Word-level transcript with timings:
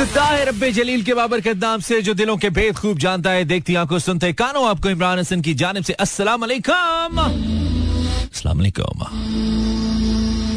इफ्ताह 0.00 0.42
रब्बे 0.44 0.70
जलील 0.72 1.02
के 1.02 1.14
बाबर 1.14 1.40
के 1.40 1.52
नाम 1.54 1.80
से, 1.80 2.00
जो 2.02 2.14
दिलों 2.14 2.36
के 2.36 2.50
भेद 2.50 2.76
खूब 2.76 2.98
जानता 2.98 3.30
है, 3.30 3.44
देखती 3.44 3.74
आँखों 3.74 3.98
सुनते 3.98 4.32
कानों। 4.32 4.68
आपको 4.68 4.90
इमरान 4.90 5.18
हसन 5.18 5.40
की 5.42 5.54
जानब 5.54 5.84
से 5.84 5.92
अस्सलाम 5.92 6.40
वालेकुम 6.40 7.18
अस्सलाम 7.18 8.56
वालेकुम 8.58 9.02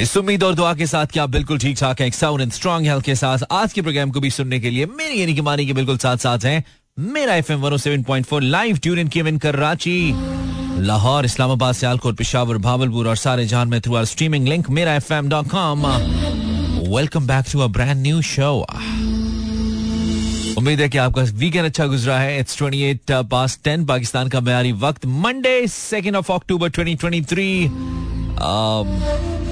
इस 0.01 0.15
उम्मीद 0.17 0.43
और 0.43 0.53
दुआ 0.55 0.73
के 0.73 0.85
साथ 0.87 1.05
कि 1.13 1.19
आप 1.19 1.29
बिल्कुल 1.29 1.57
ठीक 1.59 1.77
ठाक 1.77 2.01
हैं 2.01 2.11
साउंड 2.11 2.41
एंड 2.41 2.51
स्ट्रॉन्ग 2.51 2.87
हेल्थ 2.87 3.05
के 3.05 3.15
साथ। 3.15 3.39
आज 3.51 3.73
के 3.73 3.81
प्रोग्राम 3.81 4.11
को 4.11 4.19
भी 4.19 4.29
सुनने 4.29 4.59
के 4.59 4.69
लिए 4.69 4.85
मेरी 4.97 5.21
यानी 5.21 5.33
कि 5.35 5.41
मानी 5.41 5.65
के 5.65 5.73
बिल्कुल 5.73 5.97
साथ 5.97 6.17
साथ 6.17 6.45
हैं। 6.45 6.63
Mera 6.97 7.35
F 7.35 7.51
M 7.51 7.77
seven 7.77 8.03
point 8.03 8.25
four 8.25 8.41
live 8.43 8.77
tune 8.77 8.99
in 8.99 9.07
Kevin 9.07 9.37
Karachi. 9.37 10.13
Lahore, 10.79 11.25
Islamabad, 11.25 11.75
Sialkot, 11.75 12.17
Peshawar, 12.17 12.57
Bahawalpur 12.59 13.07
और 13.07 13.15
सारे 13.17 13.45
जान 13.47 13.67
में 13.67 13.79
through 13.81 13.95
our 13.95 14.05
streaming 14.05 14.47
link 14.47 14.69
Mera 14.69 14.95
F 14.95 15.13
M 15.13 15.29
dot 15.29 15.49
com 15.49 15.87
welcome 16.95 17.27
back 17.27 17.45
to 17.51 17.59
a 17.59 17.67
brand 17.67 18.01
new 18.01 18.21
show 18.21 18.65
उम्मीद 20.61 20.81
है 20.81 20.87
कि 20.89 20.97
आपका 20.97 21.21
वीकेंड 21.21 21.65
अच्छा 21.65 21.85
गुजरा 21.85 22.17
है। 22.19 22.39
इट्स 22.39 22.57
28 22.57 23.11
पास 23.31 23.59
10 23.67 23.87
पाकिस्तान 23.87 24.27
का 24.27 24.39
मैारी 24.39 24.71
वक्त। 24.71 25.05
Monday 25.05 25.67
second 25.67 26.15
of 26.15 26.31
October 26.31 26.69
2023 26.69 27.65
um, 28.41 28.91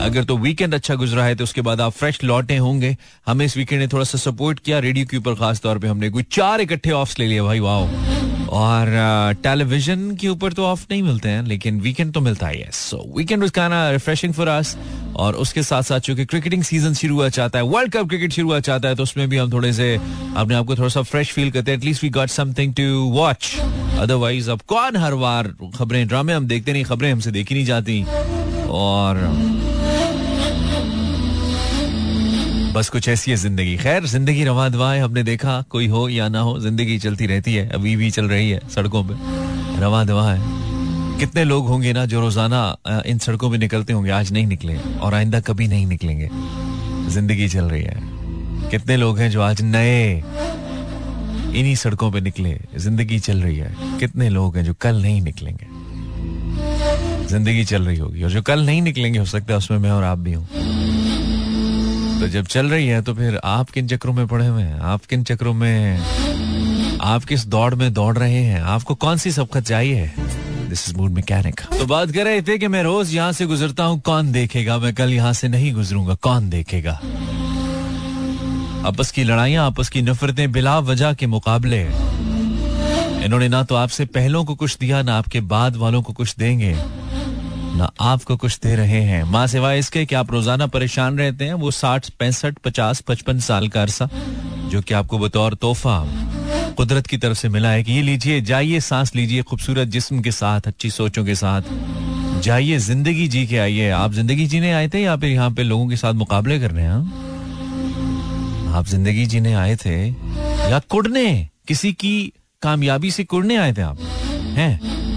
अगर 0.02 0.24
तो 0.24 0.38
वीकेंड 0.38 0.74
अच्छा 0.74 0.96
गुजरा 0.96 1.24
है 1.24 1.36
तो 1.36 1.44
उसके 1.44 1.62
बाद 1.62 1.82
आप 1.82 1.92
फ्रेश 1.92 2.24
लौटे 2.24 2.58
होंगे। 2.58 2.96
हमें 3.28 3.46
इस 3.46 3.58
वीकेंड 3.58 3.82
ने 3.82 3.88
थोड़ा 3.88 4.04
सा 4.04 4.18
सपोर्ट 4.18 4.60
किया। 4.60 4.80
रेडियो 4.80 5.06
के 5.06 5.18
ऊपर 5.18 5.36
खास 5.36 5.60
तौर 5.60 5.80
पे 5.80 5.88
हमने 5.88 6.10
कोई 6.10 6.24
चार 6.32 6.62
इकट्ठे 6.62 6.92
ऑफ्स 6.92 7.20
ले 7.20 7.28
लिए। 7.28 7.42
भाई 7.42 7.60
वाह 7.60 8.19
और 8.50 8.88
टेलीविज़न 9.44 10.16
के 10.16 10.28
ऊपर 10.28 10.54
तो 10.54 10.66
ऑफ़ 10.66 10.86
नहीं 10.92 11.02
मिलते 11.04 11.30
हैं, 11.30 11.44
लेकिन 11.48 11.80
वीकेंड 11.82 12.14
तो 12.14 12.22
मिलता 12.22 12.48
है 12.48 12.70
so 12.74 12.98
weekend 13.18 13.42
was 13.42 13.52
kind 13.52 13.74
refreshing 13.94 14.34
for 14.34 14.48
us 14.48 14.76
और 15.16 15.36
उसके 15.36 15.64
साथ 15.64 15.84
साथ 15.84 16.00
चूँकि 16.00 16.26
क्रिकेटिंग 16.26 16.64
सीज़न 16.64 16.94
शुरू 16.94 17.16
हुआ 17.16 17.30
चाहता 17.30 17.60
है 17.60 17.66
वर्ल्ड 17.66 17.92
कप 17.94 18.08
क्रिकेट 18.10 18.34
शुरू 18.34 18.48
हुआ 18.48 18.60
चाहता 18.60 18.88
है 18.88 18.96
तो 18.96 19.04
उसमें 19.04 19.28
भी 19.30 19.38
हम 19.38 19.52
थोड़े 19.54 19.74
से 19.74 19.96
अपने 19.96 20.56
आप 20.56 20.66
को 20.66 20.76
थोड़ा 20.76 20.90
सा 20.90 21.02
फ्रेश 21.04 21.32
फील 21.34 21.52
करते 21.52 21.72
हैं। 21.72 21.78
At least 21.78 22.04
we 22.04 22.10
got 22.10 22.30
something 22.30 22.74
to 22.74 22.84
watch 23.12 23.56
otherwise 24.00 24.50
अब 24.52 24.62
कौन 24.68 24.98
हर 24.98 25.16
बार 25.16 25.54
खबरें 25.78 26.08
ड्रामे 26.08 26.34
हम 26.34 26.48
देखते 26.48 26.74
नहीं, 26.74 26.84
खबरें 26.84 27.12
हमसे 27.12 27.32
देखी 27.32 27.56
नहीं 27.56 27.66
जाती। 27.66 28.04
और 28.70 29.18
बस 32.80 32.90
कुछ 32.90 33.08
ऐसी 33.10 33.32
है 33.32 33.36
ज़िंदगी। 33.38 33.76
खैर, 33.78 34.06
ज़िंदगी 34.06 34.44
रवा 34.44 34.68
दवा 34.70 34.92
है 34.94 35.00
हमने 35.02 35.22
देखा, 35.24 35.62
कोई 35.70 35.88
हो 35.88 36.08
या 36.10 36.28
ना 36.30 36.40
हो, 36.40 36.60
ज़िंदगी 36.60 36.98
चलती 37.00 37.26
रहती 37.28 37.54
है, 37.56 37.68
अभी 37.70 37.96
भी 37.96 38.12
चल 38.12 38.26
रही 38.26 38.50
है 38.50 38.60
सड़कों 38.70 39.04
पे। 39.04 39.14
रवा 39.82 40.04
दवा 40.04 40.24
है 40.32 41.18
कितने 41.20 41.44
लोग 41.44 41.68
होंगे 41.68 41.92
ना 41.94 42.06
जो 42.06 42.22
रोज़ाना 42.22 43.04
इन 43.06 43.18
सड़कों 43.18 43.50
पे 43.52 43.58
निकलते 43.58 43.94
होंगे, 43.94 44.12
आज 44.12 44.32
नहीं 44.32 44.46
निकले, 44.48 44.78
और 45.00 45.14
आइंदा 45.14 45.40
कभी 45.40 45.68
नहीं 45.68 45.86
निकलेंगे। 45.86 46.30
ज़िंदगी 47.10 47.48
चल 47.48 47.66
रही 47.66 47.84
है। 47.84 48.70
कितने 48.72 48.98
लोग 48.98 49.20
हैं 49.20 49.30
जो 49.32 49.42
आज 49.42 49.62
नए, 49.62 50.24
इन्हीं 51.52 51.76
सड़कों 51.76 52.12
पे 52.12 52.22
निकले, 52.22 52.58
ज़िंदगी 52.78 53.20
चल 53.20 53.42
रही 53.42 53.58
है। 53.58 53.76
कितने 54.00 54.30
लोग 54.30 54.58
हैं 54.58 54.64
जो 54.66 54.74
कल 54.82 55.02
नहीं 55.02 55.22
निकलेंगे। 55.22 55.68
ज़िंदगी 57.28 57.64
चल 57.66 57.84
रही 57.84 57.98
होगी, 57.98 58.24
और 58.24 58.30
जो 58.30 58.42
कल 58.42 58.66
नहीं 58.66 58.82
निकलेंगे, 58.82 59.20
हो 59.20 59.26
सकता 59.28 59.54
है 59.54 59.58
उसमें 59.58 59.78
मैं 59.78 59.92
और 59.92 60.04
आप 60.04 60.18
भी 60.18 60.34
हूँ। 60.34 60.79
तो 62.20 62.28
जब 62.28 62.46
चल 62.46 62.70
रही 62.70 62.88
है 62.88 63.02
तो 63.02 63.14
फिर 63.14 63.40
आप 63.44 63.70
किन 63.70 63.88
चक्रों 63.88 64.14
में 64.14 64.28
पड़े 64.28 64.46
हुए 64.48 64.64
हैं? 64.64 64.80
आप 64.80 65.06
किन 65.06 65.24
चक्रों 65.24 65.54
में, 65.54 66.00
आप 67.02 67.24
किस 67.24 67.46
दौड़ 67.48 67.76
में 67.76 67.94
दौड़ 67.94 68.18
रहे 68.18 68.42
हैं? 68.44 68.62
आपको 68.62 68.96
कौन 68.96 69.18
सी 69.18 69.32
सबकत 69.32 69.64
चाहिए? 69.64 70.12
दिस 70.70 70.88
इज़ 70.90 70.96
मूड 70.98 71.12
मैकेनिक 71.12 71.62
तो 71.70 71.86
बात 71.86 72.12
कर 72.12 72.26
रहे 72.26 72.42
थे 72.42 72.58
कि 72.58 72.68
मैं 72.68 72.84
रोज 72.84 73.14
यहाँ 73.16 73.32
से 73.32 73.46
गुजरता 73.46 73.84
हूँ, 73.84 74.00
कौन 74.02 74.32
देखेगा? 74.32 74.78
मैं 74.78 74.94
कल 74.94 75.14
यहाँ 75.14 75.34
से 75.34 75.48
नहीं 75.48 75.74
गुजरूँगा, 75.74 76.16
कौन 76.16 76.50
देखेगा? 76.50 77.00
आपस 78.88 79.12
की 79.12 79.24
लड़ाइयाँ, 79.24 79.66
आपस 79.66 79.90
की 79.90 80.02
नफरतें 80.02 80.52
बिला 80.52 80.78
वजह 80.82 81.14
के 81.14 81.28
मुकाबले। 81.28 81.82
इन्होंने 83.26 83.48
ना 83.48 83.64
तो 83.64 83.76
आपसे 83.76 84.06
पहलों 84.06 84.44
को 84.46 84.56
कुछ 84.56 84.78
दिया, 84.78 85.02
ना 85.02 85.18
आपके 85.18 85.40
बाद 85.42 85.76
वालों 85.76 86.02
को 86.02 86.14
कुछ 86.14 86.36
देंगे। 86.36 86.76
ना 87.70 87.92
आपको 88.02 88.36
कुछ 88.38 88.60
दे 88.60 88.76
रहे 88.76 89.02
हैं। 89.02 89.24
माँ 89.24 89.46
सिवाय 89.48 89.80
इसके 89.80 90.06
कि 90.06 90.16
आप 90.16 90.32
रोज़ाना 90.32 90.68
परेशान 90.68 91.18
रहते 91.18 91.46
हैं, 91.46 91.54
वो 91.54 91.72
साठ, 91.72 92.10
पैंसठ, 92.10 92.58
पचास, 92.58 93.02
पचपन 93.02 93.40
साल 93.40 93.68
का 93.68 93.82
अरसा, 93.82 94.10
जो 94.70 94.82
कि 94.82 94.94
आपको 94.94 95.20
बतौर 95.20 95.54
तोहफा, 95.54 96.04
कुदरत 96.78 97.08
की 97.08 97.18
तरफ़ 97.18 97.38
से 97.38 97.50
मिला 97.50 97.70
है 97.70 97.84
कि 97.84 97.94
ये 97.94 98.02
लीजिए, 98.02 98.42
जाइए, 98.42 98.80
सांस 98.80 99.16
लीजिए, 99.16 99.42
खूबसूरत 99.42 99.88
जिस्म 99.88 100.22
के 100.22 100.32
साथ, 100.32 100.68
अच्छी 100.68 100.90
सोचों 100.90 101.26
के 101.26 101.36
साथ। 101.36 101.62
जाइए, 102.42 102.78
ज़िंदगी 102.80 103.28
जी 103.28 103.46
के 103.48 103.58
आइए। 103.58 103.90
आप 103.92 104.14
ज़िंदगी 104.14 104.46
जीने 104.48 104.72
आए 104.74 104.88
थे 104.90 105.02
या 105.02 105.16
फिर 105.16 105.30
यहाँ 105.30 105.52
पे 105.52 105.64
लोगों 105.64 105.88
के 105.88 105.96
साथ 105.96 106.14
मुकाबले 106.14 106.60
कर 106.60 106.72
रहे 106.72 106.84
हैं 106.84 106.92
हाँ? 106.92 107.26
आप 108.78 108.86
ज़िंदगी 108.86 109.26
जीने 109.26 109.54
आए 109.54 109.76
थे 109.76 109.96
या 110.72 110.80
कुड़ने, 110.90 111.50
किसी 111.68 111.92
की 111.94 112.34
कामयाबी 112.62 113.12
से 113.12 113.24
कुड़ने 113.24 113.56
आए 113.58 113.74
थे 113.74 113.82
आप, 113.82 114.00
हैं? 114.58 115.09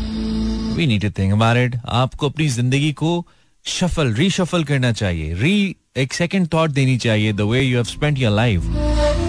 We 0.77 0.87
need 0.87 1.03
to 1.03 1.11
think 1.19 1.33
about 1.33 1.57
it 1.57 1.77
आपको 2.01 2.29
अपनी 2.29 2.49
ज़िंदगी 2.49 2.93
को 2.93 3.27
शफल 3.65 4.13
रीशफल 4.15 4.65
करना 4.65 4.93
चाहिए। 4.93 5.35
री 5.35 5.77
एक 5.97 6.13
सेकंड 6.13 6.49
थॉट 6.55 6.71
देनी 6.71 6.97
चाहिए 6.99 7.33
the 7.33 7.41
way 7.41 7.61
you 7.61 7.77
have 7.77 7.85
spent 7.85 8.19
your 8.19 8.33
life 8.33 8.63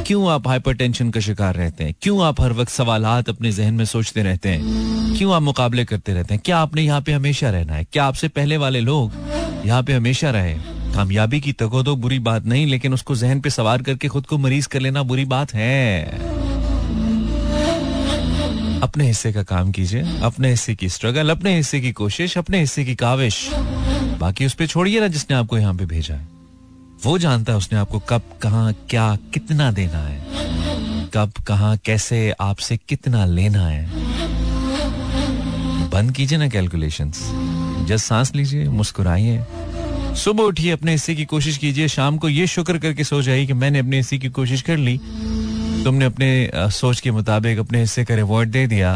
क्यों 0.08 0.30
आप 0.32 0.48
हाइपरटेंशन 0.48 1.10
का 1.10 1.20
शिकार 1.20 1.56
रहते 1.56 1.84
हैं? 1.84 1.94
क्यों 2.02 2.24
आप 2.26 2.42
हर 2.42 2.54
वक्त 2.54 2.72
सवाल 2.72 3.06
अपने 3.06 3.52
जहन 3.52 3.74
में 3.74 3.86
सोचते 3.86 4.24
रहते 4.24 4.50
हैं? 4.50 5.16
क्यों 5.18 5.34
आप 5.34 5.42
मुकाबले 5.42 5.86
करते 5.86 6.14
रहते 6.14 6.34
हैं? 6.34 6.42
क्या 6.46 6.58
आपने 6.58 6.82
यहाँ 6.82 7.02
पे 7.02 7.12
हमेशा 7.12 7.50
रहना 7.50 7.74
है? 7.74 7.84
क्या 7.84 8.06
आपसे 8.06 8.28
पहले 8.28 8.58
वाले 8.58 8.80
लोग 8.82 9.12
यहाँ 9.66 9.84
पे 9.84 9.94
हमेशा 9.94 10.30
रहे 10.32 10.54
कामयाबी 10.96 11.40
की 11.42 11.52
तको 11.54 11.84
तो 11.84 11.96
बुरी 11.96 12.20
बात 12.20 12.46
नहीं, 12.46 12.66
लेकिन 12.68 12.94
उसको 12.94 13.16
जहन 13.16 13.40
पे 13.42 13.50
सवार 13.50 13.82
करके 13.82 14.08
खुद 14.08 14.26
को 14.26 14.38
मरीज़ 14.38 14.68
कर 14.68 14.80
लेना 14.80 15.04
बुरी 15.04 15.26
बात 15.26 15.54
है। 15.54 16.43
अपने 18.84 19.08
हिस्से 19.08 19.34
का 19.34 19.44
काम 19.44 19.72
कीजिए, 19.72 20.04
अपने 20.24 20.50
हिस्से 20.50 20.76
की 20.76 20.90
स्ट्रगल 20.90 21.30
अपने 21.30 21.56
हिस्से 21.56 21.82
की 21.82 21.92
कोशिश, 21.92 22.38
अपने 22.38 22.60
हिस्से 22.60 22.86
की 22.86 22.96
काविश। 22.96 23.50
बाकी 24.20 24.46
उस 24.46 24.54
पर 24.54 24.68
छोड़िए 24.68 25.00
ना 25.00 25.08
जिसने 25.08 25.36
आपको 25.36 25.58
यहाँ 25.58 25.74
पे 25.74 25.86
भेजा 25.86 26.16
है। 26.16 26.28
वो 27.04 27.18
जानता 27.18 27.52
है 27.52 27.58
उसने 27.58 27.80
आपको 27.80 28.00
कब, 28.00 28.22
कहा, 28.42 28.72
क्या, 28.72 29.16
कितना 29.16 29.72
देना 29.72 30.08
है। 30.08 30.26
कब, 31.14 31.32
कहा, 31.48 31.76
कैसे 31.76 32.34
आपसे 32.42 32.78
कितना 32.78 33.26
लेना 33.26 33.68
है। 33.68 33.90
बंद 35.90 36.12
कीजिए 36.12 36.38
ना 36.38 36.48
कैलकुलेशंस 36.48 37.20
जस्ट 37.88 38.06
सांस 38.06 38.36
लीजिए, 38.36 38.70
मुस्कुराइए। 38.70 39.44
सुबह 40.16 40.44
उठिए, 40.44 40.72
अपने 40.72 40.92
हिस्से 40.92 41.16
की 41.16 41.26
कोशिश 41.26 41.58
कीजिए। 41.58 41.88
शाम 41.88 42.18
को 42.18 42.30
ये 42.30 42.48
शुक्र 42.48 42.78
करके 42.78 43.04
सो 43.04 43.22
जाइए 43.22 43.46
कि 43.46 43.54
मैंने 43.54 43.80
अपने 43.80 43.98
हिस्से 43.98 44.18
की 44.18 44.30
कोशिश 44.30 44.62
कर 44.62 44.78
ली। 44.78 45.00
तुमने 45.84 46.06
अपने 46.06 46.50
सोच 46.72 47.00
के 47.00 47.12
मुताबिक 47.12 47.60
अपने 47.60 47.80
हिस्से 47.80 48.04
का 48.06 48.16
रिवॉर्ड 48.16 48.50
दे 48.50 48.66
दिया। 48.68 48.94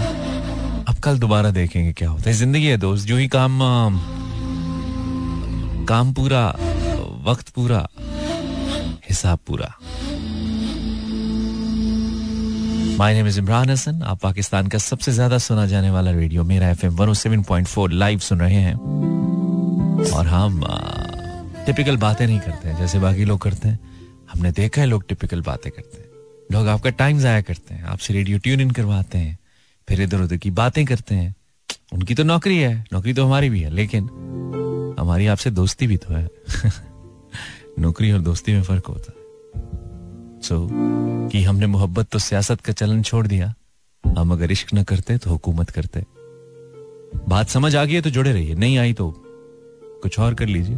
अब 0.88 0.96
कल 1.04 1.18
दोबारा 1.20 1.50
देखेंगे 1.52 1.92
क्या 1.94 2.10
होता 2.10 2.30
है। 2.30 2.36
ज़िंदगी 2.36 2.66
है 2.66 2.78
दोस्त 2.78 3.08
जो 3.08 3.18
ही 3.18 3.28
काम 3.28 3.60
काम 5.88 6.14
पूरा, 6.14 6.48
वक्त 7.26 7.50
पूरा, 7.50 7.88
हिसाब 9.10 9.40
पूरा। 9.48 9.74
My 12.98 13.14
name 13.14 13.28
is 13.28 13.40
Imran 13.40 13.70
Hasan 13.70 14.02
आप 14.04 14.20
पाकिस्तान 14.20 14.68
का 14.68 14.78
सबसे 14.78 15.12
ज़्यादा 15.12 15.38
सुना 15.40 15.66
जाने 15.68 15.90
वाला 15.90 16.12
radio 16.12 16.44
Mera 16.44 16.70
F 16.70 16.86
M 16.86 17.14
seven 17.16 17.44
point 17.44 17.68
four 17.68 17.92
live 17.94 18.20
सुन 18.20 18.40
रहे 18.40 18.62
हैं। 18.62 18.76
और 20.12 20.28
हम 20.28 20.62
टिपिकल 21.66 21.98
बातें 21.98 22.26
नहीं 22.28 22.40
करते 22.40 22.68
हैं, 22.70 22.78
जैसे 22.80 23.00
बाकी 23.00 23.26
लोग 23.26 23.42
करते 23.42 23.68
हैं। 23.68 23.80
हमने 24.34 24.52
देखा 24.54 24.82
है 24.82 24.88
लोग 24.88 25.08
टिपिकल 25.08 25.42
बातें 25.42 25.72
करते 25.72 25.98
हैं। 25.98 26.06
लोग 26.52 26.68
आपका 26.68 26.90
टाइम 26.90 27.20
जाया 27.20 27.42
करते 27.42 27.74
हैं 27.74 27.84
आपसे 27.84 28.14
रेडियो 28.14 28.38
ट्यून 28.38 28.62
इन 28.62 28.72
करवाते 28.72 29.18
हैं 29.18 29.40
फिर 29.90 30.02
इधर 30.02 30.22
उधर 30.22 30.38
की 30.38 30.52
बातें 30.52 30.86
करते 30.86 31.16
हैं। 31.16 31.36
उनकी 31.94 32.16
तो 32.16 32.24
नौकरी 32.24 32.58
है 32.58 32.86
नौकरी 32.94 33.14
तो 33.14 33.26
हमारी 33.26 33.50
भी 33.50 33.62
है 33.62 33.70
लेकिन 33.70 34.04
हमारी 35.00 35.28
आपसे 35.28 35.52
दोस्ती 35.52 35.88
भी 35.88 35.98
तो 35.98 36.14
है। 36.14 36.30
नौकरी 37.80 38.12
और 38.12 38.20
दोस्ती 38.20 38.54
में 38.54 38.64
फ़र्क 38.64 38.86
होता 38.86 39.14
है। 39.18 39.18
सो 40.42 40.64
so, 40.64 41.32
कि 41.32 41.44
हमने 41.44 41.68
मोहब्बत 41.68 42.08
तो 42.08 42.20
सियासत 42.20 42.62
का 42.62 42.74
चलन 42.74 43.02
छोड़ 43.02 43.28
दिया 43.28 43.54
हम 44.18 44.32
अगर 44.32 44.52
इश्क 44.52 44.68
न 44.74 44.84
करते 44.84 45.18
तो 45.18 45.30
हुकूमत 45.30 45.70
करते। 45.70 46.06
बात 47.30 47.50
समझ 47.50 47.76
आ 47.76 47.86
गई 47.86 47.94
है 47.94 48.02
तो 48.02 48.10
जुड़े 48.10 48.34
रहिए 48.34 48.56
नहीं 48.56 48.78
आई 48.78 48.94
तो 48.94 49.24
कुछ 50.04 50.20
और 50.20 50.34
कर 50.34 50.46
लीजिए। 50.46 50.76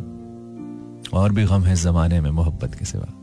और 1.14 1.32
भी 1.32 1.46
गम 1.46 1.64
है 1.64 1.76
जमाने 1.76 2.22
में 2.22 2.32
मोहब्बत 2.32 2.76
के 2.76 2.86
सिवा। 2.86 3.19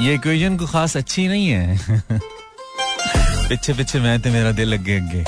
ये 0.00 0.14
इक्वेशन 0.14 0.56
को 0.56 0.66
खास 0.66 0.96
अच्छी 0.96 1.26
नहीं 1.28 1.48
है। 1.48 2.00
पीछे 3.48 3.72
पीछे 3.74 4.00
मैं 4.00 4.20
तो 4.22 4.30
मेरा 4.30 4.50
दिल 4.52 4.72
अगे 4.76 4.96
अगे 4.96 5.24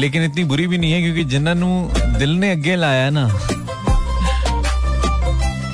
लेकिन 0.00 0.24
इतनी 0.24 0.44
बुरी 0.44 0.66
भी 0.66 0.78
नहीं 0.78 0.92
है, 0.92 1.00
क्योंकि 1.02 1.24
जिन्होंने 1.24 2.18
दिल 2.18 2.30
ने 2.38 2.50
अगे 2.52 2.76
लाया 2.76 3.10
ना 3.10 3.24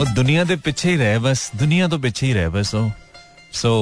और 0.01 0.09
दुनिया 0.15 0.45
के 0.45 0.57
पिछे 0.57 0.91
ही 0.91 0.97
रहे 0.97 1.19
बस, 1.19 1.51
दुनिया 1.57 1.89
तो 1.89 1.99
पिछे 1.99 2.27
ही 2.27 2.33
रहे 2.33 2.49
बस 2.49 2.71
सो 3.53 3.73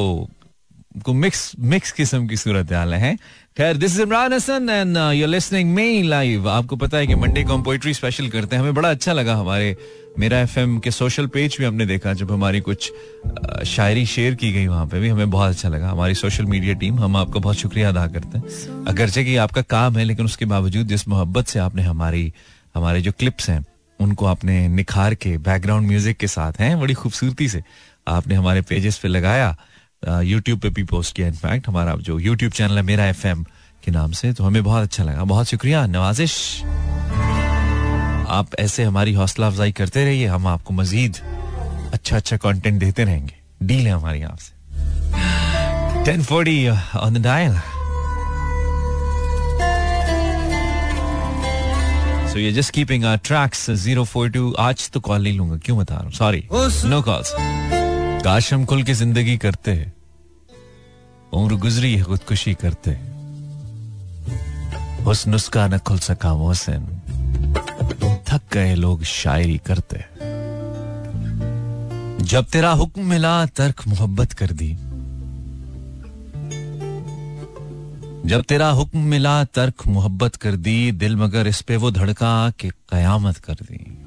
को 1.04 1.12
मिक्स 1.14 1.52
मिक्स 1.60 1.92
किस्म 1.92 2.26
की 2.26 2.36
सूरत 2.36 2.72
हाल 2.72 2.94
है। 2.94 3.14
खैर 3.56 3.76
this 3.76 3.92
is 3.92 4.02
Imran 4.02 4.32
Hasan 4.32 4.68
and 4.70 4.96
you 5.14 5.26
listening 5.26 5.74
me 5.74 6.02
live 6.02 6.48
आपको 6.48 6.76
पता 6.76 6.98
है 6.98 7.06
कि 7.06 7.14
मंडे 7.14 7.42
को 7.44 7.54
हम 7.54 7.62
पोइट्री 7.62 7.94
स्पेशल 7.94 8.28
करते 8.28 8.56
हैं। 8.56 8.62
हमें 8.62 8.74
बड़ा 8.74 8.90
अच्छा 8.90 9.12
लगा 9.12 9.34
हमारे 9.36 9.76
मेरा 10.18 10.40
एफएम 10.40 10.78
के 10.78 10.90
सोशल 10.90 11.26
पेज 11.26 11.56
भी 11.58 11.64
हमने 11.64 11.86
देखा 11.86 12.12
जब 12.12 12.32
हमारी 12.32 12.60
कुछ 12.60 12.90
uh, 12.90 13.64
शायरी 13.64 14.04
शेयर 14.06 14.34
की 14.34 14.52
गई 14.52 14.66
वहाँ 14.66 14.86
पे 14.86 15.00
भी। 15.00 15.08
हमें 15.08 15.30
बहुत 15.30 15.50
अच्छा 15.50 15.68
लगा। 15.68 15.90
हमारी 15.90 16.14
सोशल 16.14 16.44
मीडिया 16.44 16.74
टीम 16.74 16.98
हम 17.00 17.16
आपका 17.16 17.40
बहुत 17.40 17.56
शुक्रिया 17.56 17.88
अदा 17.88 18.06
करते 18.06 18.38
हैं। 18.38 18.84
अगरचे 18.84 19.24
कि 19.24 19.36
आपका 19.36 19.62
काम 19.62 19.98
है 19.98 20.04
लेकिन 20.04 20.24
उसके 20.24 20.44
बावजूद 20.44 20.86
जिस 20.86 21.08
मोहब्बत 21.08 21.46
से 21.46 21.58
आपने 21.58 21.82
हमारी 21.82 22.32
हमारे 22.74 23.00
जो 23.00 23.12
क्लिप्स 23.12 23.50
हैं 23.50 23.64
उनको 24.00 24.26
आपने 24.26 24.66
निखार 24.68 25.14
के 25.14 25.36
बैकग्राउंड 25.38 25.86
म्यूज़िक 25.86 26.16
के 26.16 26.26
साथ 26.26 26.60
हैं 26.60 26.78
बड़ी 26.80 26.94
खूबसूरती 26.94 27.48
से 27.48 27.62
आपने 28.08 28.34
हमारे 28.34 28.60
पेजेस 28.62 28.98
पे 28.98 29.08
लगाया। 29.08 29.56
यूट्यूब 30.04 30.60
पे 30.60 30.68
भी 30.68 30.82
पोस्ट 30.82 31.14
किया 31.16 31.26
इनफैक्ट 31.28 31.68
हमारा 31.68 31.94
जो 32.00 32.18
यूट्यूब 32.18 32.52
चैनल 32.52 32.76
है 32.76 32.82
मेरा 32.82 33.06
एफ़ 33.06 33.26
के 33.84 33.90
नाम 33.90 34.12
से 34.12 34.32
तो 34.32 34.44
हमें 34.44 34.62
बहुत 34.64 34.82
अच्छा 34.82 35.04
लगा। 35.04 35.24
बहुत 35.24 35.46
शुक्रिया 35.46 35.86
नवाजिश। 35.86 36.62
आप 38.30 38.54
ऐसे 38.58 38.84
हमारी 38.84 39.12
हौसला 39.14 39.46
अफजाई 39.46 39.72
करते 39.72 40.04
रहिए 40.04 40.26
हम 40.26 40.46
आपको 40.46 40.74
मजीद 40.74 41.16
अच्छा 41.94 42.16
अच्छा 42.16 42.36
कंटेंट 42.36 42.80
देते 42.80 43.04
रहेंगे। 43.04 43.34
डील 43.62 43.86
है 43.86 43.92
हमारी 43.92 44.22
आपसे। 44.22 46.04
Ten 46.04 46.22
forty 46.22 46.68
on 46.68 47.14
the 47.14 47.22
dial 47.24 47.58
so 52.32 52.38
ये 52.38 52.52
जस्ट 52.52 52.74
कीपिंग 52.74 53.04
ट्रैक्स 53.24 53.70
042 53.86 54.54
आज 54.58 54.90
तो 54.90 55.00
कॉल 55.00 55.22
नहीं 55.22 55.36
लूँगा 55.38 55.56
क्यों 55.56 55.78
बता 55.78 55.94
रहा 55.94 56.04
हूँ? 56.04 56.12
सॉरी 56.12 56.44
नो 56.52 57.02
कॉल्स 57.02 57.34
काश 58.24 58.54
हम 58.54 58.64
खुल 58.64 58.82
के 58.82 58.94
ज़िंदगी 58.94 59.36
करते। 59.36 59.92
उम्र 61.32 61.54
गुजरी 61.54 61.96
है, 61.96 62.02
खुदकुशी 62.02 62.54
करते। 62.54 62.90
उस 65.04 65.26
नुस्खा 65.26 65.66
न 65.66 65.78
खुल 65.78 65.98
सका 65.98 66.34
मोहसिन। 66.34 66.82
थक 68.28 68.40
गए 68.52 68.74
लोग 68.74 69.02
शायरी 69.02 69.58
करते। 69.58 70.04
जब 72.24 72.44
तेरा 72.44 72.70
हुक्म 72.70 73.04
मिला, 73.04 73.46
तर्क 73.46 73.88
मोहब्बत 73.88 74.32
कर 74.32 74.50
दी। 74.50 74.76
जब 78.28 78.42
तेरा 78.42 78.68
हुक्म 78.68 78.98
मिला, 78.98 79.44
तर्क 79.44 79.86
मोहब्बत 79.86 80.36
कर 80.36 80.56
दी। 80.56 80.92
दिल 80.92 81.16
मगर 81.16 81.46
इस 81.46 81.62
पे 81.62 81.76
वो 81.76 81.90
धड़का 81.90 82.50
के 82.50 82.68
कयामत 82.68 83.36
कर 83.36 83.54
दी। 83.54 83.99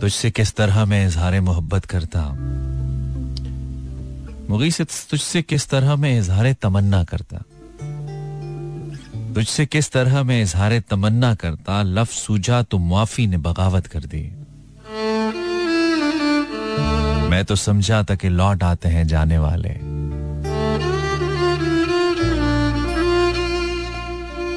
तुझसे 0.00 0.30
किस 0.30 0.54
तरह 0.54 0.84
मैं 0.84 1.06
इजहार 1.06 1.40
मोहब्बत 1.40 1.84
करता? 1.84 2.22
मुगी 4.50 4.70
से 4.70 4.84
तुझसे 4.84 5.42
किस 5.42 5.68
तरह 5.68 5.96
मैं 5.96 6.18
इजहार 6.18 6.52
तमन्ना 6.52 7.04
करता? 7.04 7.42
तुझसे 9.34 9.66
किस 9.66 9.92
तरह 9.92 10.22
मैं 10.22 10.42
इजहार 10.42 10.80
तमन्ना 10.80 11.34
करता? 11.34 11.82
लफ 11.82 12.10
सूझा 12.10 12.62
तो 12.62 12.78
मुआफी 12.78 13.26
ने 13.26 13.36
बगावत 13.36 13.86
कर 13.86 14.00
दी। 14.00 14.32
मैं 17.28 17.44
तो 17.44 17.56
समझा 17.56 18.02
था 18.02 18.14
कि 18.14 18.28
लौट 18.28 18.62
आते 18.62 18.88
हैं 18.88 19.06
जाने 19.06 19.38
वाले। 19.38 19.93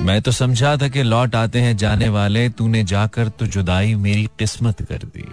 मैं 0.01 0.21
तो 0.21 0.31
समझा 0.31 0.77
था 0.77 0.88
कि 0.88 1.03
लौट 1.03 1.35
आते 1.35 1.61
हैं 1.61 1.77
जाने 1.77 2.09
वाले, 2.09 2.49
तूने 2.49 2.83
जाकर 2.83 3.29
तो 3.29 3.47
जुदाई 3.47 3.95
मेरी 3.95 4.29
किस्मत 4.39 4.81
कर 4.81 4.97
दी। 4.97 5.23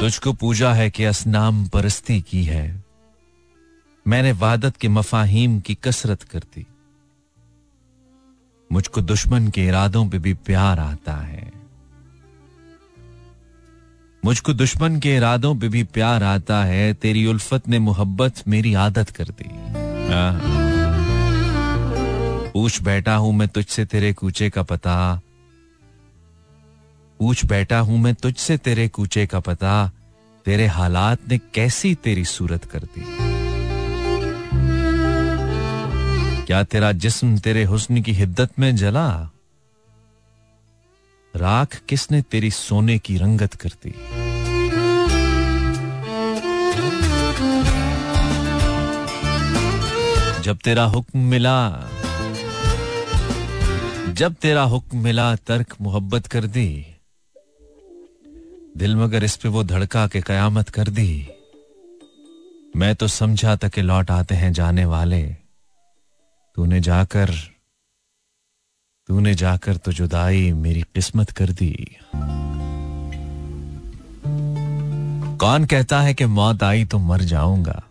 तुझको 0.00 0.32
पूजा 0.32 0.72
है 0.72 0.90
कि 0.90 1.04
असनाम 1.04 1.68
परस्ती 1.68 2.20
की 2.20 2.44
है। 2.44 2.84
मैंने 4.08 4.32
वादत 4.32 4.76
के 4.76 4.88
मफाहिम 4.88 5.60
की 5.60 5.74
कसरत 5.74 6.22
कर 6.22 6.38
दी। 6.38 6.66
मुझको 8.72 9.00
दुश्मन 9.00 9.48
के 9.48 9.66
इरादों 9.66 10.08
पे 10.08 10.18
भी 10.18 10.34
प्यार 10.34 10.78
आता 10.78 11.12
है। 11.12 11.52
मुझको 14.24 14.52
दुश्मन 14.52 15.00
के 15.00 15.16
इरादों 15.16 15.56
पे 15.56 15.68
भी 15.68 15.82
प्यार 15.82 16.22
आता 16.22 16.64
है। 16.64 16.94
तेरी 16.94 17.26
उल्फत 17.26 17.68
ने 17.68 17.78
मोहब्बत 17.78 18.48
मेरी 18.48 18.74
आदत 18.74 19.10
कर 19.10 19.24
दी। 19.24 19.81
पूछ 22.52 22.82
बैठा 22.82 23.14
हूँ 23.14 23.32
मैं 23.32 23.48
तुझसे 23.48 23.84
तेरे 23.84 24.12
कूचे 24.12 24.50
का 24.50 24.62
पता। 24.62 25.20
पूछ 27.18 27.44
बैठा 27.44 27.78
हूँ 27.78 27.98
मैं 27.98 28.14
तुझसे 28.14 28.56
तेरे 28.56 28.88
कूचे 28.88 29.26
का 29.26 29.40
पता। 29.40 29.92
तेरे 30.44 30.66
हालात 30.66 31.18
ने 31.28 31.38
कैसी 31.38 31.94
तेरी 31.94 32.24
सूरत 32.24 32.64
कर 32.64 32.78
दी। 32.78 33.06
क्या 36.46 36.62
तेरा 36.62 36.92
जिस्म 36.92 37.38
तेरे 37.38 37.64
हुस्न 37.64 38.02
की 38.02 38.12
हिद्दत 38.12 38.58
में 38.58 38.76
जला? 38.76 39.30
राख 41.36 41.80
किसने 41.88 42.22
तेरी 42.22 42.50
सोने 42.50 42.98
की 42.98 43.16
रंगत 43.16 43.54
कर 43.54 43.68
दी? 43.68 44.21
जब 50.42 50.58
तेरा 50.64 50.84
हुक्म 50.84 51.18
मिला, 51.18 51.88
जब 54.12 54.34
तेरा 54.34 54.62
हुक्म 54.62 54.98
मिला, 54.98 55.36
तर्क 55.36 55.76
मोहब्बत 55.80 56.26
कर 56.26 56.46
दी। 56.46 56.86
दिल 58.76 58.96
मगर 58.96 59.24
इस 59.24 59.36
पे 59.36 59.48
वो 59.48 59.64
धड़का 59.64 60.06
के 60.06 60.20
कयामत 60.20 60.68
कर 60.68 60.88
दी। 60.88 61.28
मैं 62.76 62.94
तो 62.94 63.08
समझा 63.08 63.56
था 63.56 63.68
कि 63.68 63.82
लौट 63.82 64.10
आते 64.10 64.34
हैं 64.34 64.52
जाने 64.52 64.84
वाले। 64.84 65.22
तूने 66.56 66.80
जाकर 66.80 67.30
तूने 69.08 69.34
जाकर 69.34 69.76
तो 69.76 69.92
जुदाई 69.92 70.52
मेरी 70.52 70.82
किस्मत 70.82 71.30
कर 71.30 71.50
दी। 71.52 71.96
कौन 75.38 75.64
कहता 75.64 76.00
है 76.00 76.14
कि 76.14 76.26
मौत 76.26 76.62
आई 76.62 76.84
तो 76.84 76.98
मर 76.98 77.22
जाऊँगा? 77.22 77.82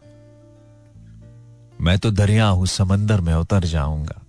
मैं 1.81 2.00
तो 2.00 2.12
दरिया 2.12 2.48
हूँ, 2.48 2.66
समंदर 2.66 3.22
में 3.22 3.33
उतर 3.33 3.63
जाऊँगा। 3.63 4.22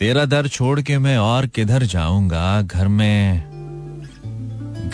तेरा 0.00 0.24
दर 0.24 0.48
छोड़ 0.48 0.80
के 0.80 0.98
मैं 0.98 1.18
और 1.18 1.46
किधर 1.46 1.82
जाऊँगा? 1.82 2.62
घर 2.62 2.88
में, 2.88 3.40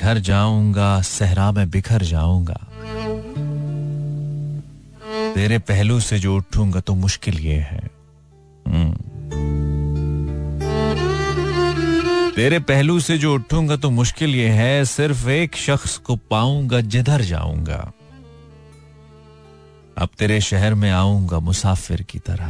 घर 0.01 0.19
जाऊँगा, 0.19 1.01
सहरा 1.01 1.53
में 1.53 1.71
बिखर 1.71 2.03
जाऊँगा। 2.03 2.67
तेरे 5.35 5.59
पहलू 5.59 6.01
से 6.01 6.19
जो 6.19 6.37
उठूँगा 6.37 6.81
तो 6.81 6.95
मुश्किल 6.95 7.39
ये 7.39 7.57
है। 7.57 7.91
हम्म। 8.69 8.93
तेरे 12.31 12.59
पहलू 12.59 13.01
से 13.01 13.19
जो 13.19 13.35
उठूँगा 13.35 13.77
तो 13.77 13.91
मुश्किल 13.91 14.35
ये 14.35 14.49
है, 14.49 14.85
सिर्फ़ 14.85 15.29
एक 15.29 15.57
शख्स 15.57 15.97
को 15.97 16.17
पाऊँगा, 16.17 16.81
जिधर 16.81 17.21
जाऊँगा। 17.21 17.93
अब 20.01 20.09
तेरे 20.19 20.41
शहर 20.41 20.75
में 20.75 20.91
आऊँगा 20.91 21.39
मुसाफिर 21.39 22.03
की 22.03 22.19
तरह। 22.19 22.49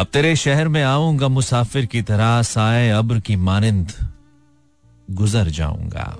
अब 0.00 0.06
तेरे 0.12 0.36
शहर 0.36 0.68
में 0.68 0.82
आऊँगा 0.82 1.28
मुसाफिर 1.28 1.86
की 1.86 2.02
तरह, 2.02 2.42
साए 2.42 2.90
अब्र 2.90 3.20
की 3.20 3.36
मानिंद 3.36 3.92
गुजर 5.10 5.48
जाऊँगा। 5.48 6.16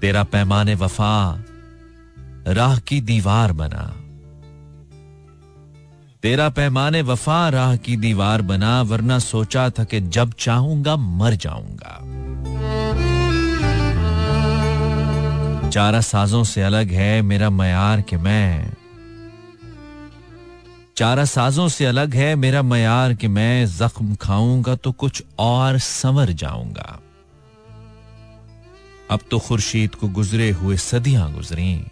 तेरा 0.00 0.22
पैमाने 0.22 0.74
वफा 0.74 1.44
राह 2.46 2.78
की 2.78 3.00
दीवार 3.00 3.52
बना। 3.52 3.94
तेरा 6.22 6.48
पैमाने 6.48 7.02
वफा 7.02 7.48
राह 7.48 7.76
की 7.76 7.96
दीवार 7.96 8.42
बना, 8.42 8.82
वरना 8.82 9.18
सोचा 9.18 9.70
था 9.70 9.84
कि 9.84 10.00
जब 10.00 10.32
चाहूँगा 10.38 10.96
मर 10.96 11.34
जाऊँगा। 11.34 12.23
चारा 15.74 16.00
साजों 16.00 16.44
से 16.44 16.62
अलग 16.62 16.90
है, 16.90 17.22
मेरा 17.22 17.50
मयार 17.50 18.00
कि 18.00 18.16
मैं। 18.16 18.72
चारा 20.96 21.24
साजों 21.24 21.68
से 21.68 21.86
अलग 21.86 22.14
है, 22.14 22.34
मेरा 22.34 22.62
मयार 22.62 23.14
कि 23.14 23.28
मैं। 23.28 23.66
जख्म 23.66 24.14
खाऊँगा 24.14 24.74
तो 24.74 24.92
कुछ 24.92 25.22
और 25.38 25.78
संवर 25.78 26.30
जाऊँगा। 26.32 27.00
अब 29.10 29.20
तो 29.30 29.38
खुर्शीद 29.38 29.94
को 29.94 30.08
गुजरे 30.08 30.50
हुए 30.50 30.76
सदियाँ 30.76 31.32
गुजरी। 31.32 31.84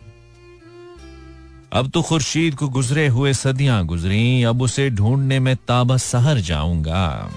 अब 1.72 1.90
तो 1.90 2.02
खुर्शीद 2.02 2.54
को 2.54 2.68
गुजरे 2.68 3.08
हुए 3.08 3.32
सदियाँ 3.32 3.84
गुजरी। 3.86 4.42
अब 4.42 4.62
उसे 4.62 4.90
ढूँढने 4.90 5.38
में 5.40 5.56
ताबा 5.56 5.96
सहर 5.96 6.38
जाऊँगा। 6.38 7.30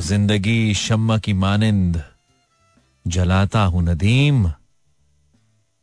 ज़िंदगी 0.00 0.74
शम्मा 0.74 1.18
की 1.18 1.32
मानिंद 1.32 2.02
जलाता 3.04 3.62
हूँ 3.64 3.82
नदीम। 3.82 4.44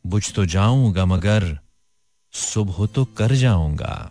बुझ 0.04 0.32
तो 0.34 0.44
जाऊँगा, 0.46 1.04
मगर 1.06 1.58
सुबह 2.34 2.86
तो 2.86 3.04
कर 3.16 3.34
जाऊँगा। 3.34 4.10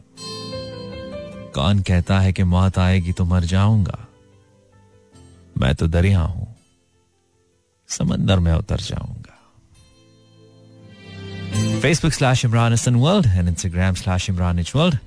कौन 1.55 1.79
कहता 1.81 2.19
है 2.19 2.33
कि 2.33 2.43
मौत 2.45 2.77
आएगी 2.79 3.11
तो 3.11 3.25
मर 3.25 3.43
जाऊँगा? 3.45 3.97
मैं 5.55 5.73
तो 5.75 5.87
दरिया 5.87 6.21
हूँ, 6.21 6.55
समंदर 7.89 8.39
में 8.39 8.53
उतर 8.53 8.79
जाऊँगा। 8.81 9.35
Facebook 11.81 12.13
slash 12.13 12.45
Imran 12.45 12.73
Hasan 12.73 12.95
world 12.95 13.25
and 13.27 13.47
Instagram 13.47 13.95
slash 13.95 14.29
Imran 14.29 14.59
H 14.59 14.75
world 14.75 14.97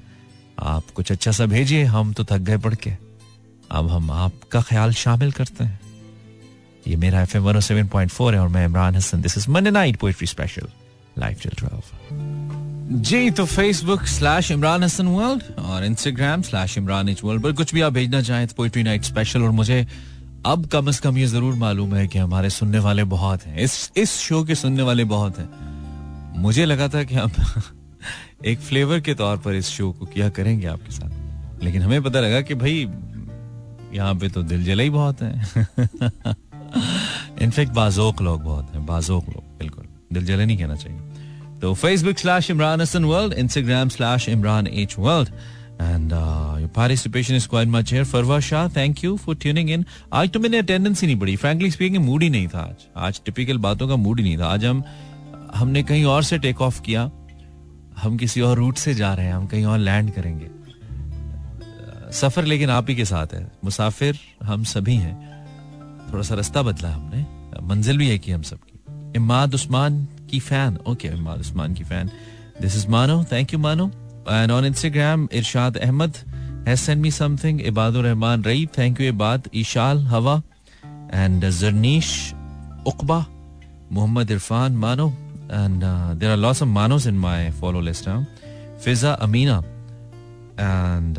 आप 0.59 0.91
कुछ 0.95 1.13
अच्छा 1.13 1.33
सा 1.33 1.47
भेजिए, 1.47 1.85
हम 1.85 2.13
तो 2.13 2.25
थक 2.25 2.39
गए 2.41 2.57
पढ़ 2.59 2.75
के। 2.75 2.91
अब 3.71 3.89
हम 3.91 4.11
आपका 4.11 4.61
ख्याल 4.63 4.93
शामिल 4.95 5.33
करते 5.33 5.65
हैं। 5.65 5.81
ये 6.89 6.97
मेरा 6.97 7.23
F 7.23 7.37
M 7.37 7.43
one 7.43 7.61
seven 7.61 7.89
point 7.89 8.11
four 8.11 8.35
है 8.35 8.41
और 8.41 8.49
मैं 8.49 8.65
Imran 8.65 8.95
Hasan. 8.95 9.21
This 9.21 9.39
is 9.39 9.51
Monday 9.51 9.71
night 9.71 9.97
poetry 9.97 10.27
special 10.27 10.69
live 11.19 11.37
till 11.43 11.53
twelve 11.59 11.83
जी 13.01 13.31
तो 13.31 13.45
Facebook 13.45 14.05
slash 14.05 14.51
Imran 14.51 14.83
Hasan 14.83 15.07
world 15.07 15.43
और 15.59 15.85
Instagram 15.85 16.43
slash 16.43 16.79
Imran 16.79 17.09
H 17.09 17.25
world 17.25 17.43
पर 17.43 17.53
कुछ 17.53 17.75
भी 17.75 17.81
आप 17.81 17.93
भेजना 17.93 18.23
चाहें 18.23 18.47
तो 18.47 18.55
पोएट्री 18.57 18.83
नाइट 18.83 19.03
स्पेशल 19.03 19.43
और 19.43 19.51
मुझे 19.51 19.89
अब 20.47 20.67
कम 20.67 20.91
से 20.91 21.01
कम 21.03 21.19
ये 21.19 21.27
ज़रूर 21.27 21.55
मालूम 21.55 21.95
है 21.95 22.09
कि 22.09 22.19
हमारे 22.19 22.51
सुनने 22.51 22.79
वाले 22.79 23.05
बहुत 23.05 23.43
हैं। 23.43 23.59
इस 23.59 23.93
इस 23.97 24.19
शो 24.19 24.45
के 24.45 24.55
सुनने 24.55 24.83
वाले 24.83 25.05
बहुत 25.05 25.39
हैं। 25.39 25.49
मुझे 26.39 26.65
लगा 26.65 26.89
था 26.89 27.03
कि 27.03 27.15
हम 27.15 27.31
एक 28.45 28.59
फ्लेवर 28.59 29.01
के 29.01 29.15
तौर 29.15 29.37
पर 29.37 29.55
इस 29.55 29.67
शो 29.67 29.93
को 29.93 30.07
किया 30.07 30.29
करेंगे 30.29 30.67
आपके 30.67 30.93
साथ। 30.93 31.65
लेकिन 31.65 31.83
हमें 31.83 32.03
पता 32.03 32.21
लगा 32.21 32.41
कि 32.41 32.55
भाई, 32.55 32.89
यहाँ 33.95 34.15
पे 34.15 34.29
तो 34.29 34.43
दिल 34.43 34.65
जला 34.65 34.83
ही 34.83 34.91
बहुत 34.91 35.23
है। 35.23 35.47
इनफेक्ट 37.43 37.73
बाजोक 37.73 38.23
लोग 38.23 38.43
बहुत 38.43 38.75
हैं, 38.75 38.87
बाजोक 38.87 39.29
लोग, 39.29 39.59
बिल्कुल। 39.59 39.85
दिल 40.13 40.25
जले 40.25 40.47
नहीं 40.47 40.59
कहना 40.59 40.77
चाहिए। 40.77 41.01
तो 41.61 41.75
Facebook 41.75 42.19
slash 42.19 42.51
Imran 42.51 42.81
Hasan 42.81 43.05
world 43.05 43.33
Instagram 43.33 43.89
slash 43.89 44.29
Imran 44.29 44.67
H 44.67 44.95
world 44.99 45.29
and 45.83 46.13
your 46.61 46.69
participation 46.69 47.35
is 47.35 47.49
quite 47.49 47.69
much 47.69 47.93
here 47.93 48.05
Farwa 48.05 48.41
Shah 48.41 48.69
thank 48.69 49.05
you 49.05 49.17
for 49.17 49.35
tuning 49.35 49.71
in 49.71 49.85
आज 50.13 50.31
तो 50.31 50.41
मैंने 50.41 50.59
अटेंडेंस 50.59 51.01
ही 51.01 51.07
नहीं 51.07 51.19
पड़ी 51.21 51.37
फ्रैंकली 51.37 51.71
स्पीकिंग 51.71 52.05
मूड 52.05 52.23
ही 52.23 52.31
नहीं 52.31 52.49
था 52.49 52.59
आज। 52.59 52.87
आज 52.97 53.21
टिपिकल 53.25 53.59
बातों 53.59 53.89
का 53.89 53.97
मूड 53.97 54.19
ही 54.19 54.25
नहीं 54.25 54.39
था। 54.39 54.47
आज 54.47 54.65
हम, 54.65 54.83
हमने 55.55 55.83
कहीं 55.83 56.05
और 56.05 56.23
से 56.23 56.39
टेक 56.39 56.61
ऑफ़ 56.61 56.83
किया। 56.83 57.11
हम 58.03 58.17
किसी 58.17 58.41
और 58.41 58.57
रूट 58.57 58.77
से 58.77 58.95
जा 58.95 59.15
रहे 59.15 59.27
हैं। 59.27 59.35
हम 59.35 59.47
कहीं 59.47 59.65
और 59.65 59.79
लैंड 59.79 60.11
करेंगे। 60.11 60.49
सफ़र 62.13 62.45
लेकिन 62.45 62.71
आप 62.71 62.87
ही 62.89 62.97
के 62.97 63.05
साथ 63.05 63.27
है। 63.35 63.53
मुसाफिर 63.65 64.19
हम 64.43 64.65
सभी 64.65 64.95
हैं। 64.95 65.42
थोड़ा 66.13 66.23
सा 66.23 66.35
रास्ता 66.35 66.63
बदला 66.63 66.91
हमने। 66.91 67.25
मंजिल 67.67 67.99
भी 67.99 68.11
एक 68.11 68.23
ही 68.27 68.33
हम 68.33 68.43
सबकी। 68.43 68.79
इमाद 69.17 69.55
उस्मान 69.55 70.07
की 70.31 70.41
फ़ैन। 70.41 70.77
ओके, 70.89 71.09
इमाद 71.09 71.41
उस्मान 71.41 71.75
की 71.75 71.85
fan. 71.85 72.11
This 72.61 72.77
is 72.77 72.89
Mano 72.89 73.25
thank 73.33 73.53
you 73.55 73.59
Mano 73.59 73.91
and 74.31 74.51
on 74.51 74.65
Instagram 74.65 75.29
Irshad 75.33 75.77
Ahmed 75.77 76.13
me 76.99 77.11
something 77.11 77.61
Ibadur 77.61 78.05
Rahman 78.05 78.45
Raeeb 78.45 78.69
thank 78.79 79.01
you 79.01 79.09
Ibad 79.09 79.49
Eishal 79.55 80.07
Hawa 80.07 80.43
and 81.15 81.49
Jarnish 81.51 82.35
Uqba 82.87 83.27
Mohammad 83.93 84.31
Irfan 84.31 84.73
Mano 84.73 85.09
and 85.53 85.83
there 86.21 86.31
are 86.31 86.37
lots 86.37 86.63
of 86.63 86.69
Manos 86.69 87.09
in 87.09 87.15
my 87.15 87.51
follow 87.51 87.81
list 87.81 88.09
Fiza 88.85 89.13
Amina 89.13 89.59
and 90.61 91.19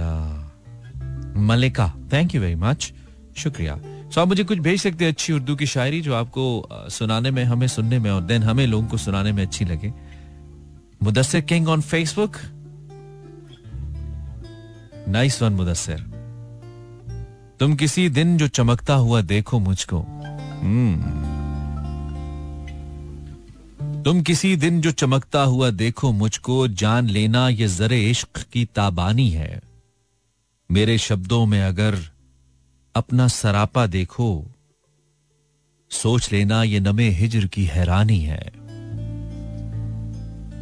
Malika 1.38 1.94
thank 2.14 2.36
you 2.36 2.42
very 2.42 2.56
much 2.56 2.94
शुक्रिया 3.38 3.80
so 4.16 4.22
आप 4.22 4.28
मुझे 4.28 4.44
कुछ 4.44 4.60
भेज 4.60 4.82
सकते 4.82 5.06
हैं 5.06 5.12
अच्छी 5.12 5.34
उर्दू 5.34 5.56
की 5.56 5.66
शायरी 5.66 6.02
जो 6.02 6.14
आपको 6.14 6.70
सुनाने 6.74 7.32
में, 7.32 7.44
हमें 7.44 7.68
सुनने 7.68 8.00
में 8.00 8.12
और 8.12 8.22
देन 8.22 8.44
हमें 8.44 8.68
लोगों 8.68 8.88
को 8.88 8.98
सुनाने 8.98 9.32
में 9.32 9.46
अच्छी 9.46 9.66
लगे। 9.66 9.94
Mudassir 11.04 11.42
king 11.42 11.68
on 11.68 11.82
Facebook. 11.82 12.32
Nice 15.08 15.42
one 15.42 15.54
Mudassir. 15.54 15.98
तुम 17.60 17.76
किसी 17.76 18.10
दिन 18.10 18.38
जो 18.38 18.48
चमकता 18.48 18.94
हुआ 18.94 19.22
देखो 19.22 19.60
मुझको। 19.60 19.98
hmm. 19.98 21.04
तुम 24.06 24.22
किसी 24.22 24.56
दिन 24.56 24.82
जो 24.82 24.92
चमकता 24.92 25.44
हुआ 25.44 25.70
देखो 25.70 26.12
मुझको, 26.12 26.68
जान 26.68 27.08
लेना 27.08 27.50
ये 27.50 27.68
जरे 27.68 28.10
इश्क 28.10 28.46
की 28.54 28.66
ताबानी 28.66 29.30
है। 29.30 29.62
मेरे 30.72 30.98
शब्दों 30.98 31.46
में 31.46 31.62
अगर 31.62 32.13
अपना 32.96 33.28
सरापा 33.28 33.86
देखो। 33.86 34.46
सोच 35.92 36.32
लेना 36.32 36.64
ये 36.64 36.80
नमे 36.80 37.10
हिजर 37.10 37.48
की 37.48 37.66
हैरानी 37.66 38.20
है। 38.20 38.52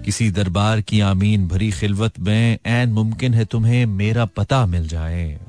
किसी 0.06 0.32
दरबार 0.32 0.82
की 0.82 1.00
आमीन 1.00 1.48
भरी 1.48 1.72
खिलवत 1.72 2.20
में 2.20 2.58
ऐन 2.66 2.90
मुमकिन 2.90 3.34
है 3.34 3.46
तुम्हें 3.46 3.86
मेरा 3.86 4.26
पता 4.26 4.66
मिल 4.66 4.88
जाए। 4.88 5.40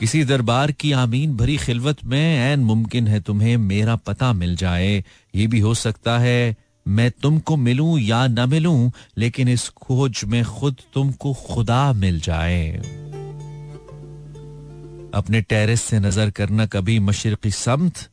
किसी 0.00 0.24
दरबार 0.24 0.72
की 0.72 0.92
आमीन 0.92 1.36
भरी 1.36 1.56
खिलवत 1.56 2.04
में 2.04 2.38
ऐन 2.38 2.60
मुमकिन 2.60 3.08
है 3.08 3.20
तुम्हें 3.20 3.56
मेरा 3.56 3.96
पता 3.96 4.32
मिल 4.32 4.56
जाए। 4.56 5.04
ये 5.34 5.46
भी 5.46 5.60
हो 5.60 5.74
सकता 5.74 6.18
है, 6.18 6.56
मैं 6.88 7.10
तुमको 7.10 7.56
मिलूं 7.56 7.98
या 7.98 8.26
न 8.26 8.48
मिलूं, 8.48 8.90
लेकिन 9.18 9.48
इस 9.48 9.68
खोज 9.68 10.20
में 10.24 10.44
खुद 10.44 10.76
तुमको 10.94 11.34
खुदा 11.34 11.92
मिल 11.92 12.20
जाए। 12.20 12.82
अपने 15.14 15.40
टेरेस 15.40 15.82
से 15.82 15.98
नज़र 16.00 16.30
करना 16.30 16.66
कभी 16.66 16.98
मशरकी 16.98 17.50
समत, 17.50 18.08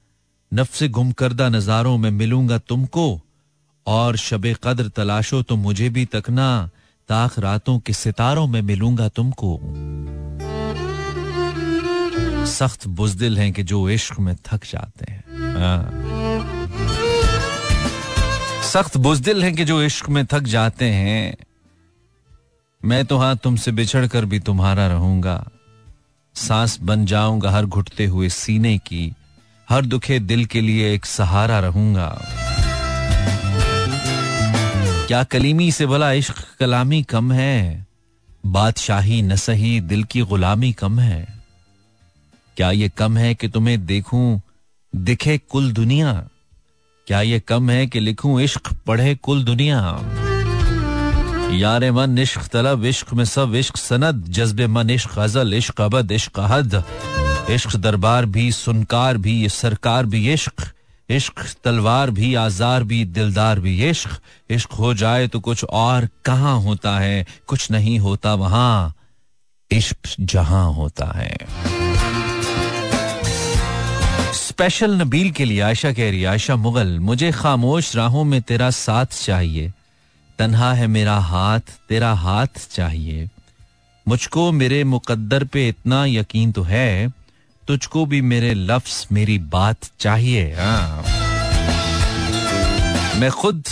नफ्स 0.53 0.83
गुम 0.83 1.11
करदा 1.11 1.49
नजारों 1.49 1.97
में 1.97 2.11
मिलूँगा 2.11 2.57
तुमको, 2.57 3.21
और 3.87 4.15
शब 4.15 4.45
कद्र 4.63 4.89
तलाशो 4.89 5.41
तो 5.41 5.55
मुझे 5.55 5.89
भी 5.89 6.05
तकना, 6.05 6.69
ताख 7.09 7.39
रातों 7.39 7.79
के 7.79 7.93
सितारों 7.93 8.47
में 8.47 8.61
मिलूँगा 8.61 9.07
तुमको। 9.07 9.59
सख्त 12.45 12.87
बुजदिल 12.87 13.37
हैं 13.37 13.53
कि 13.53 13.63
जो 13.63 13.89
इश्क 13.89 14.19
में 14.19 14.35
थक 14.35 14.65
जाते 14.65 15.11
हैं। 15.11 15.23
हाँ। 15.55 15.83
सख्त 18.63 18.97
बुजदिल 18.97 19.43
हैं 19.43 19.55
कि 19.55 19.65
जो 19.65 19.81
इश्क 19.83 20.09
में 20.09 20.25
थक 20.25 20.43
जाते 20.43 20.85
हैं, 20.85 21.37
मैं 22.81 23.05
तो 23.05 23.17
हाँ 23.17 23.35
तुमसे 23.37 23.71
बिछड़ 23.71 24.07
कर 24.07 24.25
भी 24.25 24.39
तुम्हारा 24.39 24.87
रहूँगा। 24.87 25.49
सांस 26.35 26.79
बन 26.81 27.05
जाऊँगा 27.05 27.51
हर 27.51 27.65
घुटते 27.65 28.05
हुए 28.05 28.29
सीने 28.29 28.77
की, 28.77 29.13
हर 29.69 29.85
दुखे 29.85 30.19
दिल 30.19 30.45
के 30.45 30.61
लिए 30.61 30.93
एक 30.93 31.05
सहारा 31.05 31.59
रहूँगा। 31.59 32.21
क्या 35.07 35.23
कलीमी 35.23 35.71
से 35.71 35.85
भला 35.85 36.11
इश्क 36.11 36.35
कलामी 36.59 37.03
कम 37.03 37.31
है? 37.31 37.87
बादशाही 38.45 39.21
न 39.21 39.35
सही 39.35 39.79
दिल 39.81 40.03
की 40.03 40.21
गुलामी 40.21 40.73
कम 40.73 40.99
है। 40.99 41.27
क्या 42.57 42.71
ये 42.71 42.89
कम 42.89 43.17
है 43.17 43.35
कि 43.35 43.47
तुम्हें 43.47 43.85
देखूँ, 43.85 44.41
दिखे 44.95 45.37
कुल 45.37 45.71
दुनिया? 45.71 46.29
क्या 47.07 47.21
ये 47.21 47.39
कम 47.39 47.69
है 47.69 47.87
कि 47.87 47.99
लिखूं 47.99 48.39
इश्क, 48.39 48.73
पढ़े 48.87 49.15
कुल 49.15 49.43
दुनिया? 49.43 49.99
यार 51.51 51.91
मन 51.91 52.17
इश्क 52.19 52.47
तलब 52.53 52.85
इश्क 52.85 53.13
में 53.13 53.23
सब 53.25 53.55
इश्क 53.55 53.77
सनद 53.77 54.23
जज्बे 54.29 54.67
मन 54.67 54.89
इश्क 54.89 55.17
गज़ल 55.19 55.53
इश्क 55.53 55.81
अबद 55.81 56.11
इश्क 56.11 56.39
हद 56.39 56.83
इश्क 57.49 57.75
दरबार 57.75 58.25
भी 58.25 58.51
सुनकार 58.51 59.17
भी 59.17 59.49
सरकार 59.49 60.05
भी 60.05 60.31
इश्क 60.33 60.63
इश्क 61.09 61.45
तलवार 61.63 62.11
भी 62.11 62.33
आजार 62.35 62.83
भी 62.83 63.03
दिलदार 63.05 63.59
भी 63.59 63.73
इश्क 63.89 64.09
इश्क 64.49 64.73
हो 64.73 64.93
जाए 64.93 65.27
तो 65.27 65.39
कुछ 65.39 65.63
और 65.63 66.07
कहाँ 66.25 66.55
होता 66.61 66.97
है 66.99 67.25
कुछ 67.47 67.71
नहीं 67.71 67.97
होता 67.99 68.33
वहाँ 68.33 68.93
इश्क 69.71 70.15
जहाँ 70.19 70.65
होता 70.73 71.11
है 71.15 71.37
स्पेशल 74.33 74.95
नबील 75.01 75.31
के 75.31 75.45
लिए 75.45 75.61
आयशा 75.61 75.91
कह 75.91 76.09
रही 76.09 76.23
आयशा 76.25 76.55
मुगल 76.55 76.97
मुझे 76.99 77.31
खामोश 77.31 77.95
राहों 77.95 78.23
में 78.23 78.41
तेरा 78.41 78.69
साथ 78.69 79.05
चाहिए। 79.25 79.71
तन्हा 80.39 80.73
है 80.73 80.87
मेरा 80.87 81.17
हाथ, 81.17 81.59
तेरा 81.59 82.13
हाथ 82.13 82.47
चाहिए। 82.71 83.29
मुझको 84.07 84.51
मेरे 84.51 84.83
मुकद्दर 84.83 85.43
पे 85.43 85.67
इतना 85.67 86.05
यकीन 86.05 86.51
तो 86.51 86.61
है, 86.63 87.13
तुझको 87.67 88.05
भी 88.05 88.21
मेरे 88.21 88.53
लफ्स 88.53 89.07
मेरी 89.11 89.37
बात 89.39 89.77
चाहिए 89.99 90.53
हाँ। 90.53 91.03
मैं 93.19 93.31
खुद 93.31 93.63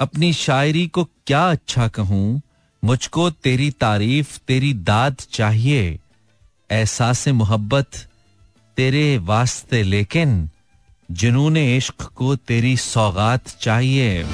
अपनी 0.00 0.32
शायरी 0.32 0.86
को 0.86 1.04
क्या 1.04 1.50
अच्छा 1.50 1.88
कहूँ? 1.88 2.42
मुझको 2.84 3.30
तेरी 3.30 3.70
तारीफ़, 3.70 4.38
तेरी 4.48 4.74
दाद 4.74 5.16
चाहिए। 5.32 5.98
एहसास 6.70 7.28
मोहब्बत 7.28 7.90
तेरे 8.76 9.18
वास्ते 9.18 9.82
लेकिन 9.82 10.48
जुनून 11.10 11.56
इश्क 11.56 12.02
को 12.02 12.36
तेरी 12.36 12.76
सौगात 12.76 13.48
चाहिए। 13.60 14.24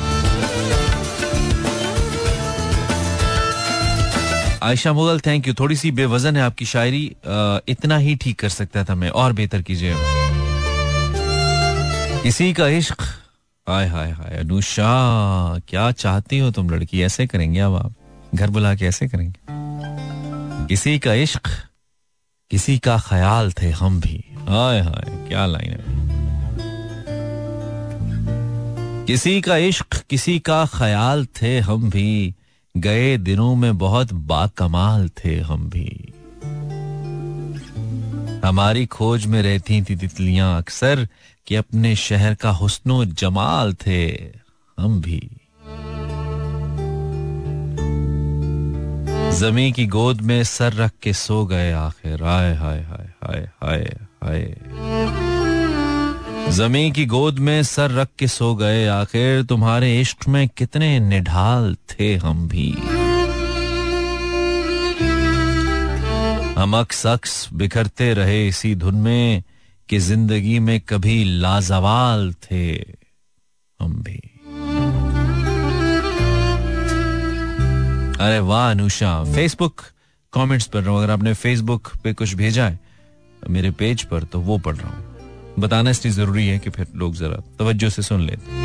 आयशा 4.67 4.93
मुगल 4.93 5.21
थैंक 5.21 5.49
यू 5.49 5.55
थोड़ी 5.55 5.77
सी 5.77 5.91
बेवजन 5.91 6.37
है 6.37 6.43
आपकी 6.43 6.65
शायरी। 6.65 7.05
इतना 7.69 7.97
ही 7.97 8.15
ठीक 8.17 8.39
कर 8.41 8.49
सकता 8.49 8.85
था 8.85 8.95
मैं, 8.95 9.09
और 9.11 9.33
बेहतर 9.33 9.63
कीजिए। 9.63 9.95
किसी 12.23 12.53
का 12.53 12.67
इश्क। 12.69 13.03
हाय 13.69 13.87
हाय 13.87 14.11
हाय, 14.11 14.37
अनुषा, 14.39 14.89
क्या 15.69 15.91
चाहती 15.93 16.39
हो 16.39 16.51
तुम 16.51 16.71
लड़की? 16.71 17.03
ऐसे 17.03 17.27
करेंगे 17.27 17.61
अब 17.61 17.75
आप। 17.75 17.93
घर 18.35 18.51
बुला 18.51 18.75
के 18.75 18.85
ऐसे 18.85 19.09
करेंगे। 19.09 19.41
किसी 20.67 20.99
का 20.99 21.13
इश्क 21.15 21.49
किसी 22.51 22.79
का 22.79 22.97
ख्याल 22.99 23.53
थे 23.53 23.71
हम 23.71 24.01
भी। 24.01 24.25
हाय 24.49 24.81
हाय, 24.81 25.05
क्या 25.29 25.47
लाइन 25.47 25.71
है। 25.71 25.85
किसी 29.07 29.41
का 29.41 29.57
इश्क, 29.57 29.97
किसी 30.11 30.39
का 30.39 30.67
ख्याल 30.67 31.27
थे 31.43 31.59
हम 31.61 31.91
भी। 31.91 32.35
गए 32.77 33.17
दिनों 33.17 33.55
में 33.55 33.79
बहुत 33.79 34.13
बाकमाल 34.13 35.09
थे 35.09 35.41
हम 35.41 35.71
भी। 35.71 36.13
हमारी 38.45 38.87
खोज 38.87 39.27
में 39.27 39.43
रहती 39.43 39.83
थी 39.83 39.97
तितलियाँ 39.97 40.59
अक्सर 40.59 41.09
कि 41.47 41.55
अपने 41.55 41.97
शहर 41.97 42.35
का 42.35 42.51
हुस्नो 42.51 43.05
जमाल 43.05 43.75
थे 43.75 44.11
हम 44.79 45.01
भी। 45.01 45.31
जमी 49.41 49.73
की 49.73 49.87
गोद 49.87 50.21
में 50.21 50.45
सर 50.45 50.73
रख 50.73 50.93
के 51.03 51.13
सो 51.13 51.45
गए 51.47 51.73
आखिर। 51.73 52.23
आए 52.23 52.55
हाय 52.55 52.81
हाय 52.83 53.13
हाय 53.25 53.49
हाय 53.63 53.97
हाय। 54.25 55.26
जमी 56.53 56.91
की 56.91 57.05
गोद 57.07 57.39
में 57.39 57.63
सर 57.63 57.91
रख 57.91 58.09
के 58.19 58.27
सो 58.29 58.55
गए। 58.55 58.87
आखिर 58.87 59.43
तुम्हारे 59.43 60.01
इश्क 60.01 60.29
में 60.29 60.49
कितने 60.49 60.99
निढाल 61.01 61.75
थे 61.91 62.15
हम 62.17 62.47
भी। 62.49 62.71
हम 66.59 66.77
अक्स 66.79 67.07
अक्स 67.07 67.49
बिखरते 67.53 68.13
रहे 68.15 68.47
इसी 68.49 68.75
धुन 68.75 68.95
में 68.95 69.43
कि 69.89 69.99
ज़िंदगी 69.99 70.59
में 70.59 70.81
कभी 70.81 71.25
लाजवाल 71.25 72.33
थे 72.45 72.69
हम 73.81 74.03
भी। 74.03 74.21
अरे 78.21 78.39
वाह, 78.39 78.71
अनुषा। 78.71 79.25
फेसबुक 79.25 79.81
कमेंट्स 80.33 80.67
पढ़ 80.67 80.81
रहा 80.81 80.91
हूँ। 80.91 81.03
अगर 81.03 81.13
आपने 81.13 81.35
फेसबुक 81.35 81.91
पे 82.05 82.13
कुछ 82.13 82.35
भेजा 82.35 82.69
है, 82.69 82.79
मेरे 83.51 83.71
पेज 83.71 84.03
पर 84.03 84.23
तो 84.23 84.41
वो 84.41 84.59
पढ़ 84.59 84.77
रहा 84.77 84.89
हूँ। 84.89 85.16
बताना 85.59 85.91
इसलिए 85.91 86.15
ज़रूरी 86.15 86.47
है 86.49 86.59
कि 86.59 86.71
फिर 86.71 86.87
लोग 86.95 87.15
जरा 87.15 87.43
तवज्जो 87.59 87.91
से 87.91 88.03
सुन 88.03 88.21
लेते 88.21 88.65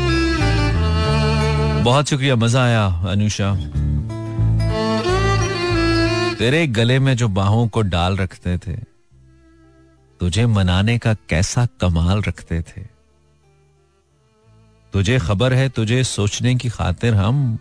बहुत 1.82 2.08
शुक्रिया, 2.08 2.36
मज़ा 2.36 2.64
आया, 2.64 2.86
अनुषा। 2.86 3.54
तेरे 6.34 6.66
गले 6.66 6.98
में 6.98 7.16
जो 7.16 7.28
बाहों 7.28 7.68
को 7.68 7.82
डाल 7.82 8.16
रखते 8.16 8.58
थे, 8.58 8.76
तुझे 10.20 10.46
मनाने 10.46 10.98
का 10.98 11.14
कैसा 11.14 11.66
कमाल 11.80 12.22
रखते 12.22 12.60
थे। 12.62 12.82
तुझे 14.92 15.18
खबर 15.18 15.52
है, 15.52 15.68
तुझे 15.68 16.04
सोचने 16.04 16.54
की 16.54 16.68
खातिर 16.68 17.14
हम 17.14 17.58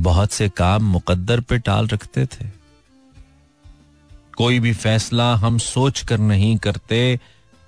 बहुत 0.00 0.32
से 0.32 0.48
काम 0.48 0.82
मुकद्दर 0.82 1.40
पे 1.40 1.58
टाल 1.58 1.88
रखते 1.88 2.26
थे। 2.26 2.46
कोई 4.36 4.60
भी 4.60 4.72
फैसला 4.72 5.34
हम 5.34 5.58
सोच 5.58 6.02
कर 6.02 6.18
नहीं 6.18 6.56
करते 6.56 7.20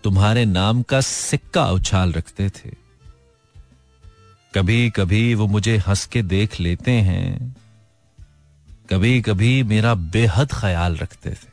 तुम्हारे 0.04 0.44
नाम 0.44 0.82
का 0.82 1.00
सिक्का 1.00 1.64
उछाल 1.70 2.12
रखते 2.12 2.48
थे। 2.48 2.70
कभी 4.54 4.90
कभी 4.90 5.34
वो 5.34 5.46
मुझे 5.46 5.76
हंस 5.78 6.04
के 6.06 6.22
देख 6.22 6.58
लेते 6.60 6.90
हैं। 6.90 7.54
कभी 8.90 9.20
कभी 9.20 9.62
मेरा 9.62 9.94
बेहद 9.94 10.52
ख्याल 10.52 10.96
रखते 10.96 11.30
थे। 11.30 11.52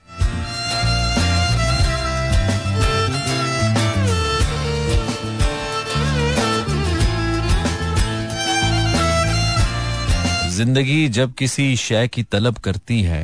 ज़िंदगी 10.56 11.08
जब 11.10 11.34
किसी 11.34 11.76
शय 11.78 12.08
की 12.08 12.24
तलब 12.24 12.58
करती 12.58 13.02
है 13.02 13.24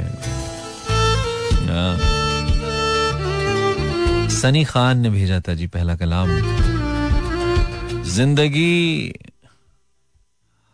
सनी 4.38 4.63
खान 4.63 5.00
ने 5.00 5.10
भेजा 5.10 5.39
था 5.39 5.53
जी 5.53 5.67
पहला 5.67 5.96
कलाम। 5.96 6.29
ज़िंदगी, 8.08 9.13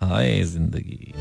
हाय 0.02 0.44
ज़िंदगी। 0.44 1.14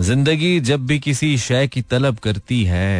ज़िंदगी 0.00 0.60
जब 0.60 0.86
भी 0.86 0.98
किसी 0.98 1.36
शय 1.38 1.66
की 1.68 1.82
तलब 1.82 2.18
करती 2.18 2.62
है, 2.64 2.94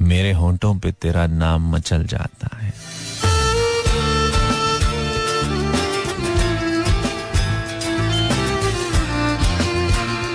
मेरे 0.00 0.32
होंठों 0.32 0.74
पे 0.78 0.92
तेरा 0.92 1.26
नाम 1.26 1.70
मचल 1.74 2.06
जाता 2.06 2.56
है। 2.56 2.72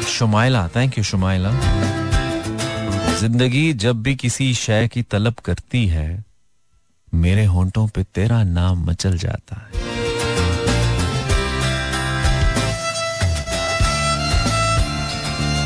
Shumaila 0.09 0.67
thank 0.75 0.97
you 0.97 1.03
Shumaila. 1.03 1.51
ज़िंदगी 3.19 3.73
जब 3.73 4.01
भी 4.01 4.15
किसी 4.15 4.53
शय 4.53 4.87
की 4.87 5.01
तलब 5.03 5.33
करती 5.33 5.87
है, 5.87 6.25
मेरे 7.13 7.45
होंठों 7.45 7.87
पे 7.87 8.03
तेरा 8.03 8.43
नाम 8.43 8.85
मचल 8.85 9.17
जाता 9.17 9.55
है। 9.55 9.71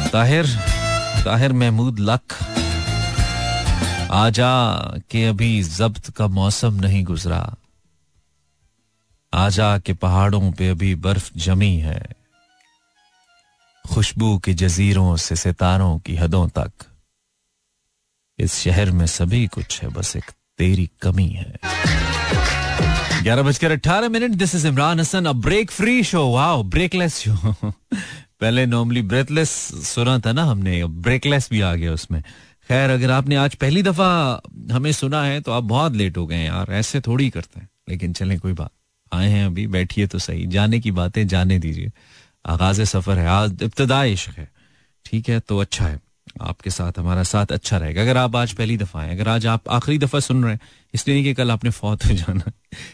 ताहिर 0.09 0.47
ताहिर 1.25 1.53
महमूद, 1.53 1.99
लख। 1.99 2.43
आजा 4.11 4.77
के 5.11 5.25
अभी 5.25 5.63
जब्त 5.63 6.09
का 6.09 6.27
मौसम 6.27 6.73
नहीं 6.73 7.03
गुजरा। 7.03 7.55
आजा 9.33 9.77
के 9.77 9.93
पहाड़ों 9.93 10.51
पे 10.51 10.69
अभी 10.69 10.95
बर्फ़ 10.95 11.31
जमी 11.37 11.77
है। 11.77 12.01
खुशबू 13.93 14.37
के 14.37 14.53
जजीरों 14.53 15.15
से 15.17 15.35
सितारों 15.35 15.99
की 15.99 16.15
हदों 16.15 16.47
तक। 16.47 16.71
इस 18.39 18.53
शहर 18.55 18.91
में 18.91 19.05
सभी 19.05 19.45
कुछ 19.47 19.81
है, 19.81 19.89
बस 19.89 20.15
एक 20.15 20.31
तेरी 20.57 20.89
कमी 21.01 21.27
है। 21.29 21.53
ग्यारह 23.23 23.41
बजकर 23.41 23.71
अट्ठारह 23.71 24.09
minute 24.09 24.31
this 24.31 24.55
is 24.55 24.67
Imran 24.67 24.99
Hasan 24.99 25.25
a 25.25 25.31
break 25.31 25.71
free 25.71 26.03
show 26.03 26.25
wow 26.31 26.63
breakless 26.63 27.17
show 27.17 27.55
पहले 27.63 28.65
नॉर्मली 28.65 29.01
ब्रेथलेस 29.01 29.49
सुना 29.87 30.17
था 30.19 30.31
ना 30.31 30.43
हमने 30.43 30.83
ब्रेकलेस 30.85 31.49
भी 31.51 31.61
आ 31.61 31.73
गया 31.75 31.91
उसमें। 31.93 32.21
खैर, 32.69 32.89
अगर 32.89 33.11
आपने 33.11 33.35
आज 33.35 33.55
पहली 33.55 33.83
दफ़ा 33.83 34.41
हमें 34.71 34.91
सुना 34.91 35.23
है 35.23 35.39
तो 35.41 35.51
आप 35.51 35.63
बहुत 35.63 35.93
लेट 35.93 36.17
हो 36.17 36.25
गए 36.27 36.43
यार, 36.43 36.71
ऐसे 36.71 37.01
थोड़ी 37.01 37.29
करते 37.29 37.59
हैं। 37.59 37.69
लेकिन 37.89 38.13
चलें, 38.13 38.39
कोई 38.39 38.53
बात 38.53 38.71
आए 39.11 39.29
हैं 39.29 39.45
अभी, 39.45 39.67
बैठिए 39.67 40.07
तो 40.07 40.19
सही, 40.19 40.45
जाने 40.47 40.79
की 40.79 40.91
बातें 40.91 41.27
जाने 41.27 41.59
दीजिए। 41.59 41.91
आगाज़ 42.45 42.81
सफ़र 42.83 43.19
है, 43.19 43.27
आज 43.27 43.63
इब्तदा 43.63 44.03
इश्क 44.03 44.37
है, 44.37 44.49
ठीक 45.05 45.29
है 45.29 45.39
तो 45.39 45.57
अच्छा 45.59 45.85
है। 45.85 45.99
आपके 46.41 46.69
साथ, 46.69 46.99
हमारा 46.99 47.23
साथ 47.23 47.45
अच्छा 47.45 47.77
रहेगा। 47.77 48.01
अगर 48.01 48.17
आप 48.17 48.35
आज 48.35 48.53
पहली 48.53 48.77
दफ़ा 48.77 49.01
आए, 49.01 49.11
अगर 49.11 49.27
आज 49.27 49.45
आप 49.45 49.69
आखिरी 49.69 49.97
दफ़ा 49.97 50.19
सुन 50.19 50.43
रहे 50.43 50.53
हैं, 50.53 50.59
इसलिए 50.93 51.15
नहीं 51.17 51.25
कि 51.25 51.33
कल 51.33 51.51
आपने 51.51 51.69
फौत 51.69 52.05
हो 52.05 52.13
जाना, 52.13 52.51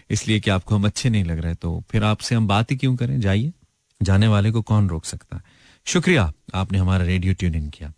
इसलिए 0.10 0.40
कि 0.40 0.50
आपको 0.50 0.76
हम 0.76 0.86
अच्छे 0.86 1.10
नहीं 1.10 1.24
लग 1.24 1.40
रहे 1.40 1.56
तो 1.56 1.84
फिर 1.92 2.04
आपसे 2.04 2.36
हम 2.36 2.48
बात 2.48 2.72
ही 2.72 2.78
क्यों 2.78 2.96
करें? 2.96 3.20
जाइए। 3.20 3.54
जाने 4.02 4.28
वाले 4.28 4.52
को 4.52 4.62
कौन 4.62 4.90
रोक 4.90 5.06
सकता 5.06 5.38
है? 5.38 5.44
शुक्रिया, 5.86 6.34
आपने 6.54 6.78
हमारा 6.78 7.06
रेडियो 7.06 7.34
ट्यून 7.34 7.56
इन 7.56 7.70
किया। 7.70 7.94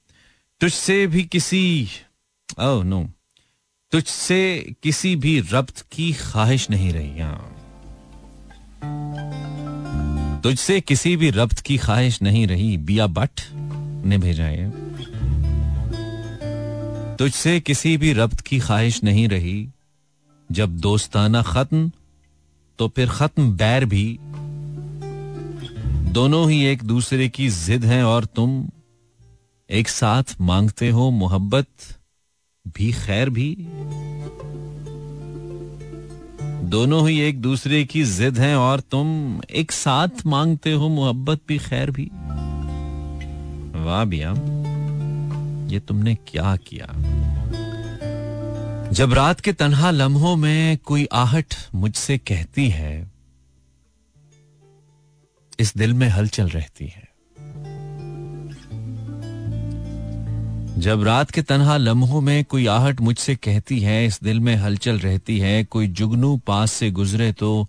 तुझसे 0.62 1.08
भी 1.08 1.24
किसी 1.24 1.88
ओ 2.60 2.84
नो। 2.84 3.10
तुझसे 3.92 4.74
किसी 4.84 5.16
भी 5.16 5.40
रब्त 5.40 5.86
की 5.92 6.14
ख्वाहिश 6.14 6.70
नहीं 6.70 6.94
रही 6.94 7.20
हाँ। 7.20 7.58
तुझसे 10.44 10.82
किसी 10.82 11.16
भी 11.18 11.30
रब्त 11.30 11.60
की 11.60 11.78
ख्वाहिश 11.78 12.22
नहीं 12.22 12.48
रही, 12.48 12.78
बिया 12.78 13.08
बट 13.08 13.42
ने 14.06 14.18
भेजा 14.18 14.44
है। 14.44 14.92
तुझसे 17.20 17.60
किसी 17.60 17.98
भी 17.98 18.14
रब्त 18.14 18.42
की 18.42 18.60
ख्वाहिश 18.60 19.04
नहीं 19.04 19.28
रही। 19.28 19.70
जब 20.52 20.78
दोस्ताना 20.78 21.42
खत्म 21.42 21.92
तो 22.80 22.88
फिर 22.88 23.10
खत्म 23.10 23.58
बैर 23.58 23.86
भी। 23.86 24.20
दोनों 26.12 26.50
ही 26.52 26.66
एक 26.66 26.84
दूसरे 26.84 27.30
की 27.30 27.50
जिद 27.50 27.86
हैं 27.86 28.04
और 28.04 28.26
तुम 28.26 28.70
एक 29.70 29.90
साथ 29.90 30.24
मांगते 30.42 30.90
हो 30.90 31.10
मोहब्बत, 31.12 31.68
भी 32.68 32.92
खैर 32.92 33.30
भी। 33.30 33.56
दोनों 36.64 37.10
ही 37.10 37.20
एक 37.20 37.42
दूसरे 37.42 37.84
की 37.86 38.04
जिद 38.04 38.40
हैं 38.40 38.56
और 38.56 38.80
तुम 38.80 39.42
एक 39.52 39.72
साथ 39.72 40.26
मांगते 40.26 40.72
हो 40.72 40.90
मोहब्बत, 40.90 41.40
भी 41.48 41.58
खैर 41.58 41.92
भी। 41.92 42.10
वाह 43.86 44.06
भैया 44.06 44.34
ये 45.72 45.80
तुमने 45.80 46.16
क्या 46.28 46.56
किया? 46.68 46.88
जब 48.92 49.14
रात 49.14 49.40
के 49.40 49.54
तनहा 49.54 49.92
लम्हों 49.92 50.36
में 50.36 50.78
कोई 50.78 51.08
आहट 51.14 51.54
मुझसे 51.76 52.18
कहती 52.18 52.68
है, 52.70 53.12
इस 55.60 55.74
दिल 55.78 55.94
में 55.94 56.08
हलचल 56.10 56.50
रहती 56.50 56.88
है। 56.88 57.10
जब 60.78 61.04
रात 61.04 61.32
के 61.32 61.42
तनहा 61.42 61.78
लम्हों 61.78 62.22
में 62.22 62.44
कोई 62.46 62.66
आहट 62.68 63.02
मुझसे 63.02 63.36
कहती 63.36 63.80
है, 63.80 64.06
इस 64.06 64.20
दिल 64.24 64.40
में 64.40 64.56
हलचल 64.56 65.00
रहती 65.00 65.40
है, 65.40 65.64
कोई 65.64 65.88
जुगनू 65.88 66.36
पास 66.38 66.72
से 66.72 66.92
गुजरे 66.92 67.32
तो 67.34 67.68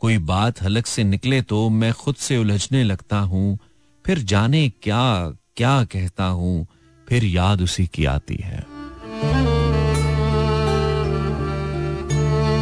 कोई 0.00 0.18
बात 0.18 0.62
हलक 0.62 0.86
से 0.86 1.04
निकले 1.04 1.40
तो 1.42 1.68
मैं 1.70 1.92
खुद 1.92 2.14
से 2.14 2.36
उलझने 2.36 2.82
लगता 2.84 3.18
हूँ, 3.18 3.58
फिर 4.04 4.18
जाने 4.18 4.68
क्या 4.82 5.32
क्या 5.56 5.82
कहता 5.84 6.24
हूँ 6.24 6.66
फिर 7.12 7.24
याद 7.24 7.62
उसी 7.62 7.86
की 7.86 8.04
आती 8.04 8.36
है। 8.42 8.60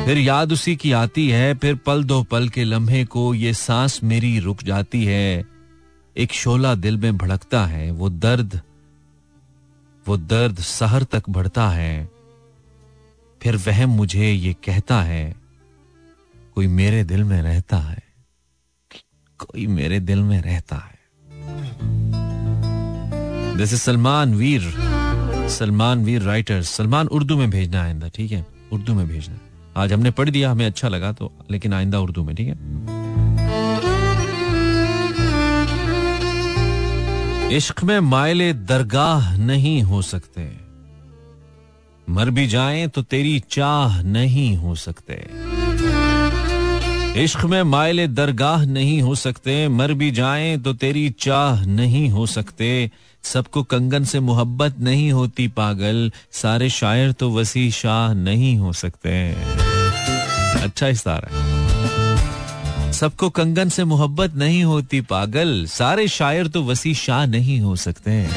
फिर 0.07 0.19
याद 0.19 0.53
उसी 0.53 0.77
की 0.77 0.93
आती 0.93 1.29
है, 1.31 1.55
फिर 1.55 1.75
पल 1.75 2.05
दो 2.05 2.23
पल 2.23 2.49
के 2.49 2.65
लम्हे 2.65 3.05
को 3.05 3.35
ये 3.35 3.55
सांस 3.55 4.01
मेरी 4.05 4.39
रुक 4.39 4.63
जाती 4.63 5.05
है। 5.05 5.45
एक 6.17 6.33
शोला 6.33 6.75
दिल 6.75 6.97
में 6.97 7.17
भड़कता 7.17 7.65
है, 7.67 7.91
वो 7.91 8.11
दर्द 8.11 8.61
वो 10.09 10.17
दर्द 10.17 10.59
सहर 10.59 11.03
तक 11.03 11.31
बढ़ता 11.31 11.69
है। 11.69 12.11
फिर 13.43 13.57
वह 13.57 13.87
मुझे 13.87 14.33
ये 14.33 14.53
कहता 14.53 15.03
है, 15.03 15.35
कोई 16.55 16.67
मेरे 16.67 17.05
दिल 17.05 17.25
में 17.25 17.43
रहता 17.43 17.79
है, 17.79 18.03
कोई 19.39 19.67
मेरे 19.67 20.01
दिल 20.01 20.23
में 20.23 20.43
रहता 20.43 20.77
है। 20.77 21.00
This 23.61 23.73
is 23.73 23.81
Salman 23.81 24.35
Veer 24.35 24.63
Salman 25.51 26.05
Veer 26.05 26.23
writer 26.23 26.63
Salman 26.63 27.07
Urdu 27.07 27.37
में 27.37 27.51
भेजना 27.51 27.83
आइंदा, 27.83 28.09
ठीक 28.09 28.33
है? 28.33 28.47
उर्दू 28.73 28.95
में 28.95 29.09
भेजना 29.09 29.39
आज 29.77 29.93
हमने 29.93 30.11
पढ़ 30.11 30.31
दिया, 30.31 30.51
हमें 30.51 30.67
अच्छा 30.67 30.89
लगा 30.89 31.13
तो 31.13 31.33
लेकिन 31.51 31.73
आइंदा 31.73 31.99
उर्दू 31.99 32.25
में, 32.25 32.35
ठीक 32.37 32.49
है? 32.49 32.55
इश्क 37.57 37.83
में 37.85 38.01
मायले 38.01 38.53
दरगाह 38.53 39.37
नहीं 39.37 39.83
हो 39.83 40.03
सकते। 40.03 40.49
मर 42.09 42.31
भी 42.31 42.47
जाएँ 42.47 42.87
तो 42.89 43.03
तेरी 43.03 43.39
चाह 43.51 44.03
नहीं 44.03 44.57
हो 44.57 44.75
सकते। 44.75 45.15
इश्क 47.17 47.45
में 47.45 47.63
मायले 47.63 48.09
दरगाह 48.09 48.65
नहीं 48.65 49.03
हो 49.03 49.15
सकते, 49.15 49.69
मर 49.69 49.93
भी 49.93 50.11
जाएँ 50.11 50.59
तो 50.59 50.73
तेरी 50.73 51.11
चाह 51.11 51.65
नहीं 51.65 52.11
हो 52.11 52.27
सकते। 52.27 52.91
सबको 53.23 53.63
कंगन 53.63 54.05
से 54.05 54.21
मोहब्बत 54.21 54.79
नहीं 54.79 55.13
होती 55.13 55.49
पागल, 55.49 56.13
सारे 56.33 56.71
शायर 56.71 57.13
तो 57.13 57.31
वसी 57.31 57.71
शाह 57.71 58.13
नहीं 58.13 58.57
हो 58.59 58.73
सकते। 58.73 59.33
अच्छा 60.63 60.89
इस्तारा 60.89 61.29
है। 61.33 62.93
सबको 62.93 63.31
कंगन 63.31 63.69
से 63.69 63.85
मोहब्बत 63.85 64.35
नहीं 64.35 64.65
होती 64.65 65.01
पागल, 65.01 65.67
सारे 65.67 66.09
शायर 66.09 66.47
तो 66.47 66.63
वसी 66.65 66.95
शाह 66.95 67.27
नहीं 67.27 67.61
हो 67.61 67.77
सकते। 67.77 68.29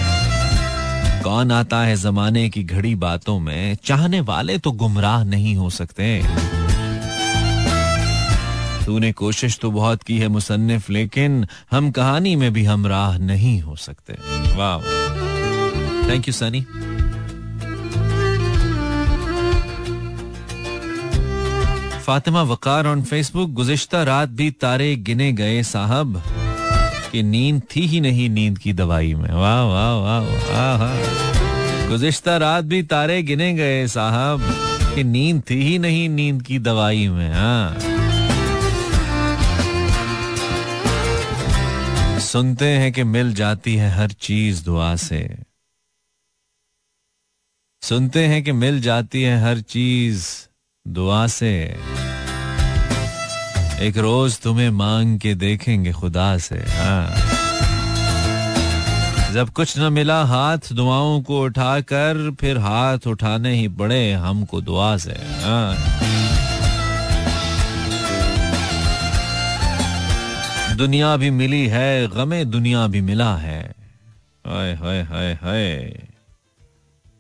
कौन 1.24 1.52
आता 1.52 1.82
है 1.82 1.96
जमाने 1.96 2.50
की 2.50 2.64
घड़ी 2.64 2.96
बातों 2.96 3.40
में, 3.40 3.78
चाहने 3.84 4.22
वाले 4.22 4.58
तो 4.58 4.72
गुमराह 4.72 5.24
नहीं 5.24 5.56
हो 5.56 5.70
सकते। 5.70 6.24
तूने 8.86 9.12
कोशिश 9.12 9.58
तो 9.58 9.72
बहुत 9.72 10.04
की 10.04 10.18
है 10.20 10.28
मुसन्निफ, 10.28 10.90
लेकिन 10.90 11.46
हम 11.72 11.92
कहानी 11.92 12.36
में 12.36 12.54
भी 12.54 12.64
हम 12.66 12.88
राह 12.88 13.18
नहीं 13.18 13.62
हो 13.62 13.76
सकते। 13.76 14.14
वाह। 14.58 14.78
Thank 16.10 16.28
you 16.28 16.34
Sunny 16.34 16.66
Fatima 22.00 22.42
Waqar 22.42 22.88
on 22.88 23.04
Facebook 23.04 23.52
गुजश्ता 23.52 24.04
रात 24.04 24.30
भी 24.30 24.50
तारे 24.52 24.96
गिने 24.96 25.32
गए 25.34 25.64
साहब, 25.64 26.22
कि 27.12 27.24
नींद 27.24 27.62
थी 27.76 27.82
ही 27.88 28.02
नहीं 28.02 28.30
नींद 28.30 28.58
की 28.58 28.74
दवाई 28.74 29.14
में। 29.14 29.30
वाह 29.30 29.64
वाह 29.64 29.94
वाह 29.98 30.20
वाह। 30.20 31.88
गुजश्ता 31.90 32.38
रात 32.38 32.64
भी 32.64 32.84
तारे 32.84 33.22
गिने 33.24 33.54
गए 33.54 33.88
साहब, 33.88 34.44
कि 34.96 35.04
नींद 35.04 35.42
थी 35.50 35.62
ही 35.64 35.80
नहीं 35.80 36.08
नींद 36.10 36.42
की 36.42 36.60
दवाई 36.60 37.08
में 37.08 37.34
हाँ। 37.34 37.93
सुनते 42.34 42.66
हैं 42.66 42.94
कि 42.94 43.04
मिल 43.04 43.34
जाती 43.34 43.76
है 43.76 43.90
हर 43.90 44.12
चीज़ 44.12 44.64
दुआ 44.64 44.96
से। 44.96 45.38
सुनते 47.82 48.28
हैं 48.28 48.44
कि 48.44 48.52
मिल 48.52 48.82
जाती 48.82 49.24
है 49.24 49.44
हर 49.44 49.60
चीज़ 49.60 50.26
दुआ 50.88 51.28
से। 51.28 51.80
एक 53.80 53.94
रोज 53.98 54.40
तुम्हें 54.40 54.70
मांग 54.70 55.20
के 55.20 55.36
देखेंगे 55.36 55.92
खुदा 55.92 56.38
से 56.38 56.56
हाँ। 56.56 57.16
जब 59.34 59.50
कुछ 59.50 59.80
न 59.80 59.94
मिला 59.94 60.24
हाथ 60.24 60.74
दुआओं 60.74 61.22
को 61.22 61.42
उठाकर, 61.42 62.36
फिर 62.40 62.58
हाथ 62.58 63.08
उठाने 63.08 63.56
ही 63.56 63.68
पड़े 63.68 64.14
हमको 64.14 64.62
दुआ 64.62 64.98
से 64.98 65.14
हाँ। 65.14 65.78
दुनिया 70.78 71.18
भी 71.18 71.30
मिली 71.30 71.68
है, 71.68 72.08
गमे 72.08 72.46
दुनिया 72.46 72.88
भी 72.88 73.02
मिला 73.02 73.38
है। 73.38 73.76
हाय 74.48 74.74
हाय 74.74 75.02
हाय 75.02 75.34
हाय। 75.34 76.04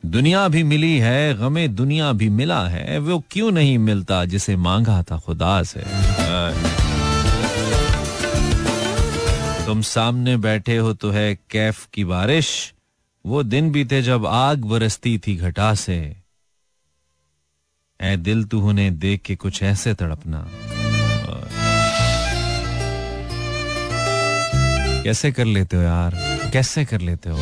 दुनिया 0.05 0.47
भी 0.47 0.63
मिली 0.63 0.97
है, 0.99 1.33
गमे 1.33 1.67
दुनिया 1.67 2.11
भी 2.11 2.29
मिला 2.29 2.67
है। 2.67 2.99
वो 2.99 3.23
क्यों 3.31 3.51
नहीं 3.51 3.77
मिलता 3.77 4.25
जिसे 4.25 4.55
मांगा 4.55 5.03
था 5.03 5.17
खुदा 5.17 5.63
से? 5.63 5.83
तुम 9.65 9.81
सामने 9.81 10.37
बैठे 10.37 10.77
हो 10.77 10.93
तो 10.93 11.11
है 11.11 11.35
कैफ 11.35 11.87
की 11.93 12.03
बारिश। 12.03 12.73
वो 13.25 13.43
दिन 13.43 13.71
भी 13.71 13.85
थे 13.85 14.01
जब 14.01 14.25
आग 14.25 14.57
बरसती 14.57 15.17
थी 15.17 15.35
घटा 15.35 15.73
से। 15.73 16.15
ए 18.01 18.17
दिल 18.17 18.43
तू 18.43 18.69
उन्हें 18.69 18.99
देख 18.99 19.21
के 19.21 19.35
कुछ 19.35 19.63
ऐसे 19.63 19.93
तड़पना। 19.93 20.49
कैसे 25.03 25.31
कर 25.31 25.45
लेते 25.45 25.77
हो 25.77 25.83
यार? 25.83 26.39
कैसे 26.53 26.85
कर 26.85 27.01
लेते 27.01 27.29
हो? 27.29 27.37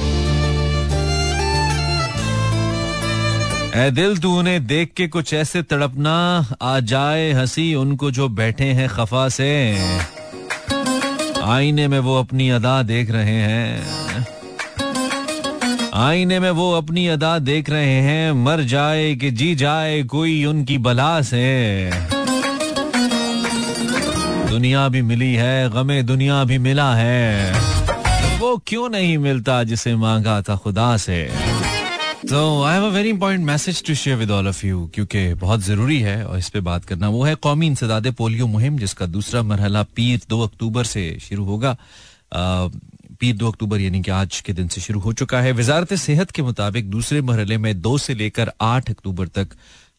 ए 3.75 3.91
दिल 3.91 4.17
तू 4.17 4.39
उन्हें 4.39 4.67
देख 4.67 4.91
के 4.97 5.07
कुछ 5.07 5.33
ऐसे 5.33 5.61
तड़पना, 5.61 6.45
आ 6.61 6.79
जाए 6.79 7.31
हँसी 7.31 7.75
उनको 7.75 8.11
जो 8.11 8.29
बैठे 8.29 8.65
हैं 8.65 8.89
खफा 8.89 9.29
से। 9.29 9.77
आईने 11.43 11.87
में 11.87 11.99
वो 11.99 12.19
अपनी 12.19 12.49
अदा 12.49 12.83
देख 12.83 13.11
रहे 13.11 13.35
हैं। 13.35 13.81
आईने 15.93 16.39
में 16.39 16.51
वो 16.51 16.73
अपनी 16.73 17.07
अदा 17.07 17.39
देख 17.39 17.69
रहे 17.69 18.01
हैं, 18.01 18.31
मर 18.31 18.61
जाए 18.61 19.15
कि 19.15 19.31
जी 19.31 19.55
जाए 19.55 20.03
कोई 20.03 20.45
उनकी 20.45 20.77
बला 20.77 21.21
से। 21.21 21.91
दुनिया 24.51 24.87
भी 24.89 25.01
मिली 25.01 25.33
है, 25.33 25.69
गमे 25.69 26.01
दुनिया 26.03 26.43
भी 26.43 26.57
मिला 26.57 26.93
है। 26.95 28.39
वो 28.39 28.57
क्यों 28.67 28.89
नहीं 28.89 29.17
मिलता 29.17 29.63
जिसे 29.63 29.95
मांगा 29.95 30.41
था 30.41 30.55
खुदा 30.55 30.95
से? 30.97 31.19
तो 32.29 32.41
I 32.63 32.73
have 32.73 32.85
a 32.85 32.89
very 32.89 33.09
important 33.09 33.45
message 33.45 33.83
to 33.83 33.95
share 33.95 34.17
with 34.17 34.31
all 34.31 34.47
of 34.47 34.65
you 34.65 34.89
क्योंकि 34.95 35.33
बहुत 35.33 35.59
ज़रूरी 35.59 35.99
है 35.99 36.25
और 36.25 36.37
इस 36.39 36.49
पे 36.49 36.59
बात 36.59 36.85
करना। 36.85 37.09
वो 37.09 37.23
है 37.23 37.35
कौमी 37.35 37.67
इंसदाद 37.67 38.11
पोलियो 38.11 38.47
मुहिम, 38.47 38.77
जिसका 38.77 39.05
दूसरा 39.05 39.41
मरहला 39.43 39.83
पीर 39.95 40.21
दो 40.29 40.41
अक्टूबर 40.41 40.83
से 40.83 41.17
शुरू 41.21 41.45
होगा। 41.45 41.77
पीर 42.33 43.35
दो 43.35 43.51
अक्टूबर 43.51 43.79
यानी 43.79 44.01
कि 44.01 44.11
आज 44.11 44.39
के 44.41 44.53
दिन 44.53 44.67
से 44.67 44.81
शुरू 44.81 44.99
हो 44.99 45.13
चुका 45.13 45.41
है। 45.41 45.51
वजारत 45.51 45.93
सेहत 45.93 46.31
के 46.31 46.41
मुताबिक 46.41 46.89
दूसरे 46.89 47.21
मरहले 47.21 47.57
में 47.57 47.81
दो 47.81 47.97
से 47.97 48.13
लेकर 48.13 48.51
आठ 48.61 48.89
अक्टूबर 48.89 49.27
तक 49.27 49.47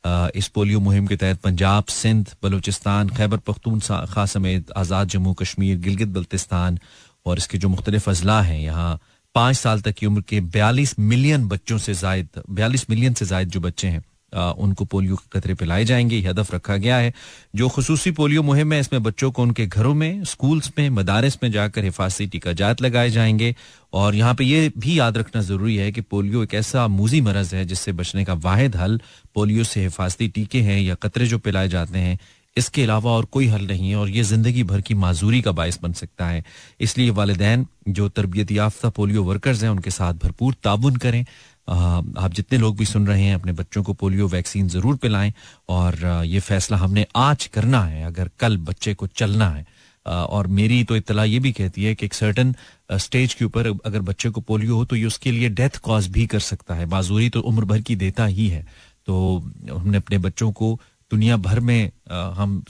इस 0.05 0.49
पोलियो 0.49 0.81
मुहिम 0.81 1.07
के 1.07 1.17
तहत 1.17 1.41
पंजाब, 1.41 1.85
सिंध, 1.87 2.35
बलूचिस्तान, 2.43 3.09
खैबर 3.09 3.37
पख्तूनखा 3.47 4.27
समेत 4.27 4.71
आज़ाद 4.77 5.09
जम्मू 5.09 5.33
कश्मीर, 5.35 5.79
गिलगित 5.79 6.09
बल्तिस्तान 6.09 6.79
और 7.27 7.39
इसके 7.39 7.59
जो 7.59 7.69
मुख्तलिफ़ 7.69 8.09
अजला 8.11 8.41
हैं, 8.43 8.61
यहाँ 8.61 9.01
पाँच 9.35 9.57
साल 9.57 9.81
तक 9.81 9.95
की 9.95 10.07
उम्र 10.07 10.21
के 10.29 10.41
बयालीस 10.41 10.99
मिलियन 10.99 11.47
बच्चों 11.49 11.79
से 11.79 11.95
जायद, 11.95 12.43
बयालीस 12.51 12.87
मिलियन 12.91 13.15
से 13.15 13.27
जायद 13.27 13.49
जो 13.49 13.61
बच्चे 13.61 13.89
हैं 13.89 14.03
उनको 14.35 14.85
पोलियो 14.85 15.17
के 15.17 15.39
कतरे 15.39 15.55
पिलाए 15.55 15.85
जाएँगे, 15.85 16.17
ये 16.17 16.29
हदफ 16.29 16.55
रखा 16.55 16.77
गया 16.77 16.97
है। 16.97 17.13
जो 17.57 17.69
खसूसी 17.69 18.11
पोलियो 18.11 18.43
मुहिम 18.43 18.73
है, 18.73 18.81
इसमें 18.81 19.03
बच्चों 19.03 19.31
को 19.31 19.43
उनके 19.43 19.67
घरों 19.67 19.95
में, 19.95 20.25
स्कूल्स 20.25 20.73
में, 20.79 20.91
मदारस 20.91 21.39
में 21.43 21.53
जाकर 21.53 21.85
हिफाजती 21.85 22.27
टीका 22.27 22.53
जात 22.53 22.83
लगाए 22.83 23.11
जाएँगे। 23.11 23.55
और 23.93 24.15
यहाँ 24.15 24.35
पे 24.35 24.45
ये 24.45 24.73
भी 24.79 24.99
याद 24.99 25.19
रखना 25.19 25.43
ज़रूरी 25.43 25.77
है 25.77 25.93
कि 25.93 26.01
पोलियो 26.01 26.43
एक 26.43 26.55
ऐसा 26.55 26.89
मूजी 26.89 27.21
मरज 27.21 27.55
है, 27.55 27.65
जिससे 27.65 27.93
बचने 27.93 28.25
का 28.25 28.35
वाहिद 28.35 28.77
हल 28.77 29.01
पोलियो 29.35 29.65
से 29.65 29.83
हिफाजती 29.83 30.29
टीके 30.29 30.61
हैं 30.61 30.81
या 30.81 30.95
कतरे 30.95 31.27
जो 31.27 31.39
पिलाए 31.39 31.69
जाते 31.69 31.99
हैं, 31.99 32.19
इसके 32.57 32.83
अलावा 32.83 33.11
और 33.11 33.25
कोई 33.25 33.47
हल 33.47 33.67
नहीं 33.67 33.91
है। 33.91 33.97
और 33.97 34.09
ये 34.09 34.23
ज़िंदगी 34.23 34.63
भर 34.63 34.81
की 34.81 34.95
माजूरी 34.95 35.43
का 35.43 35.53
बायस 35.53 35.79
बन 35.83 35.93
सकता 35.93 36.27
है। 36.27 36.45
इसलिए 36.81 37.11
वालदेन, 37.11 37.67
जो 37.89 38.09
तरबियत 38.09 38.53
याफ्ता 38.53 38.89
पोलियो 38.89 39.23
वर्कर्स 39.25 39.63
हैं, 39.63 39.71
उनके 39.71 39.91
साथ 39.91 40.15
भरपूर 40.15 40.55
ताउन 40.65 40.97
करें। 40.97 41.25
आप 41.69 42.33
जितने 42.35 42.59
लोग 42.59 42.77
भी 42.77 42.85
सुन 42.85 43.07
रहे 43.07 43.23
हैं, 43.23 43.35
अपने 43.35 43.53
बच्चों 43.53 43.83
को 43.83 43.93
पोलियो 43.95 44.29
वैक्सीन 44.29 44.69
ज़रूर 44.69 44.97
पिलाएँ 44.97 45.33
और 45.69 46.25
ये 46.27 46.41
फैसला 46.41 46.79
हमने 46.79 47.07
आज 47.17 47.47
करना 47.49 47.83
है, 47.85 48.05
अगर 48.05 48.31
कल 48.41 48.57
बच्चे 48.61 48.95
को 48.95 49.07
चलना 49.09 49.49
है। 49.51 49.67
और 50.07 50.47
मेरी 50.49 50.83
तो 50.85 50.97
इतला 50.97 51.25
ये 51.25 51.39
भी 51.39 51.53
कहती 51.53 51.85
है 51.85 51.95
कि 51.95 52.07
एक 52.07 52.15
सर्टन 52.15 52.55
स्टेज 52.93 53.35
के 53.35 53.45
ऊपर 53.45 53.67
अगर 53.87 54.01
बच्चे 54.03 54.31
को 54.31 54.41
पोलियो 54.41 54.77
हो 54.77 54.85
तो 54.85 54.97
ये 54.97 55.05
उसके 55.07 55.31
लिए 55.33 55.49
डेथ 55.51 55.79
कॉज 55.83 56.09
भी 56.13 56.27
कर 56.27 56.41
सकता 56.41 56.75
है। 56.75 56.87
माजूरी 56.87 57.29
तो 57.31 57.41
उम्र 57.43 57.65
भर 57.65 57.81
की 57.81 57.97
देता 57.97 58.25
ही 58.27 58.49
है। 58.49 58.67
तो 59.07 59.39
हमने 59.71 59.97
अपने 59.97 60.19
बच्चों 60.19 60.51
को 60.53 60.79
दुनिया 61.11 61.37
भर 61.37 61.61
में 61.61 61.91
हम 62.11 62.63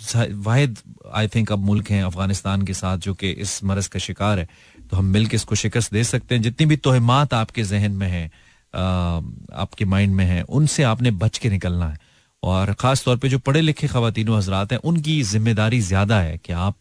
वाहिद 0.44 0.78
आई 1.14 1.28
थिंक 1.28 1.52
अब 1.52 1.58
मुल्क 1.60 1.90
हैं 1.90 2.02
अफ़गानिस्तान 2.04 2.62
के 2.62 2.74
साथ 2.74 2.98
जो 2.98 3.14
कि 3.14 3.30
इस 3.30 3.62
मरज 3.64 3.86
का 3.86 3.98
शिकार 4.00 4.38
है। 4.38 4.48
तो 4.90 4.96
हम 4.96 5.04
मिल 5.06 5.26
के 5.26 5.36
इसको 5.36 5.54
शिकस्त 5.54 5.92
दे 5.92 6.04
सकते 6.04 6.34
हैं। 6.34 6.42
जितनी 6.42 6.66
भी 6.66 6.76
तोहमात 6.78 7.34
आपके 7.34 7.62
जहन 7.64 7.92
में 7.92 8.08
है 8.08 8.30
आपके 8.74 9.84
माइंड 9.84 10.14
में 10.14 10.24
है 10.24 10.42
उनसे 10.42 10.82
आपने 10.84 11.10
बच 11.12 11.38
के 11.38 11.50
निकलना 11.50 11.88
है। 11.88 11.98
और 12.42 12.72
ख़ास 12.74 13.04
तौर 13.04 13.16
पे 13.16 13.28
जो 13.28 13.38
पढ़े 13.38 13.60
लिखे 13.60 13.86
खातन 13.88 14.28
हजरात 14.28 14.72
हैं 14.72 14.78
उनकी 14.84 15.22
ज़िम्मेदारी 15.24 15.80
ज़्यादा 15.82 16.20
है 16.20 16.38
कि 16.38 16.52
आप 16.52 16.76